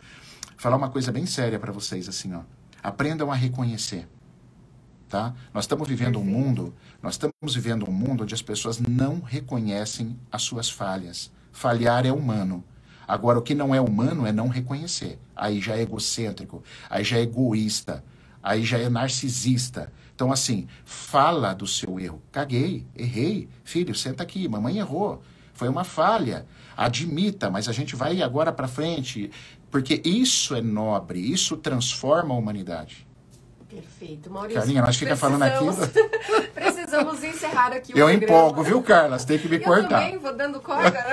falar 0.56 0.76
uma 0.76 0.88
coisa 0.88 1.12
bem 1.12 1.26
séria 1.26 1.58
para 1.58 1.72
vocês 1.72 2.08
assim, 2.08 2.34
ó. 2.34 2.40
Aprendam 2.82 3.30
a 3.30 3.34
reconhecer. 3.34 4.08
Tá? 5.08 5.34
Nós 5.52 5.64
estamos 5.64 5.86
vivendo 5.86 6.18
um 6.18 6.24
mundo, 6.24 6.74
nós 7.02 7.14
estamos 7.14 7.54
vivendo 7.54 7.88
um 7.88 7.92
mundo 7.92 8.22
onde 8.22 8.34
as 8.34 8.40
pessoas 8.40 8.80
não 8.80 9.20
reconhecem 9.20 10.18
as 10.30 10.42
suas 10.42 10.70
falhas. 10.70 11.30
Falhar 11.52 12.06
é 12.06 12.12
humano. 12.12 12.64
Agora, 13.12 13.38
o 13.38 13.42
que 13.42 13.54
não 13.54 13.74
é 13.74 13.80
humano 13.80 14.26
é 14.26 14.32
não 14.32 14.48
reconhecer. 14.48 15.18
Aí 15.36 15.60
já 15.60 15.76
é 15.76 15.82
egocêntrico, 15.82 16.64
aí 16.88 17.04
já 17.04 17.18
é 17.18 17.20
egoísta, 17.20 18.02
aí 18.42 18.64
já 18.64 18.78
é 18.78 18.88
narcisista. 18.88 19.92
Então, 20.14 20.32
assim, 20.32 20.66
fala 20.86 21.52
do 21.52 21.66
seu 21.66 22.00
erro. 22.00 22.22
Caguei, 22.32 22.86
errei. 22.96 23.50
Filho, 23.64 23.94
senta 23.94 24.22
aqui, 24.22 24.48
mamãe 24.48 24.78
errou. 24.78 25.22
Foi 25.52 25.68
uma 25.68 25.84
falha. 25.84 26.46
Admita, 26.74 27.50
mas 27.50 27.68
a 27.68 27.72
gente 27.72 27.94
vai 27.94 28.22
agora 28.22 28.50
para 28.50 28.66
frente. 28.66 29.30
Porque 29.70 30.00
isso 30.06 30.54
é 30.54 30.62
nobre, 30.62 31.20
isso 31.20 31.58
transforma 31.58 32.34
a 32.34 32.38
humanidade. 32.38 33.06
Perfeito. 33.68 34.30
Maurício, 34.30 34.58
Carlinha, 34.58 34.80
nós 34.80 34.96
fica 34.96 35.16
falando 35.16 35.42
aqui. 35.42 35.64
precisamos 36.96 37.24
encerrar 37.24 37.72
aqui 37.72 37.92
o 37.94 37.98
Eu 37.98 38.06
programa. 38.06 38.24
empolgo, 38.24 38.62
viu, 38.62 38.82
Carla? 38.82 39.18
Você 39.18 39.26
tem 39.26 39.38
que 39.38 39.48
me 39.48 39.56
eu 39.56 39.62
cortar. 39.62 40.00
também 40.00 40.18
vou 40.18 40.34
dando 40.34 40.60
corda. 40.60 41.04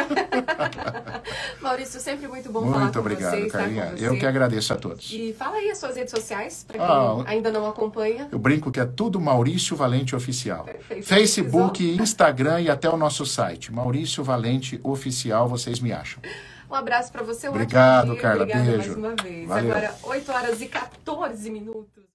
Maurício, 1.61 1.99
sempre 1.99 2.27
muito 2.27 2.51
bom 2.51 2.61
falar 2.65 2.79
Muito 2.83 2.93
com 2.93 2.99
obrigado, 2.99 3.31
você, 3.31 3.45
estar 3.47 3.59
Carlinha. 3.59 3.85
com 3.87 3.97
você. 3.97 4.07
Eu 4.07 4.17
que 4.17 4.25
agradeço 4.25 4.73
a 4.73 4.77
todos. 4.77 5.09
E 5.11 5.33
fala 5.33 5.57
aí 5.57 5.69
as 5.69 5.77
suas 5.77 5.95
redes 5.95 6.11
sociais, 6.11 6.63
para 6.67 6.77
quem 6.77 6.85
Ah, 6.87 7.23
ainda 7.25 7.51
não 7.51 7.65
acompanha. 7.67 8.27
Eu 8.31 8.39
brinco 8.39 8.71
que 8.71 8.79
é 8.79 8.85
tudo 8.85 9.19
Maurício 9.19 9.75
Valente 9.75 10.15
Oficial. 10.15 10.63
Perfeito. 10.65 11.05
Facebook, 11.07 11.83
Instagram 12.01 12.61
e 12.61 12.69
até 12.69 12.89
o 12.89 12.97
nosso 12.97 13.25
site. 13.25 13.71
Maurício 13.71 14.23
Valente 14.23 14.79
Oficial, 14.83 15.47
vocês 15.47 15.79
me 15.79 15.91
acham. 15.91 16.21
Um 16.69 16.75
abraço 16.75 17.11
para 17.11 17.23
você. 17.23 17.47
Um 17.47 17.51
Obrigado, 17.51 18.11
dia. 18.11 18.21
Carla. 18.21 18.43
Obrigada 18.43 18.65
Beijo. 18.65 18.77
mais 18.77 18.95
uma 18.95 19.15
vez. 19.23 19.47
Valeu. 19.47 19.71
Agora, 19.71 19.95
8 20.03 20.31
horas 20.31 20.61
e 20.61 20.67
14 20.67 21.49
minutos. 21.49 22.03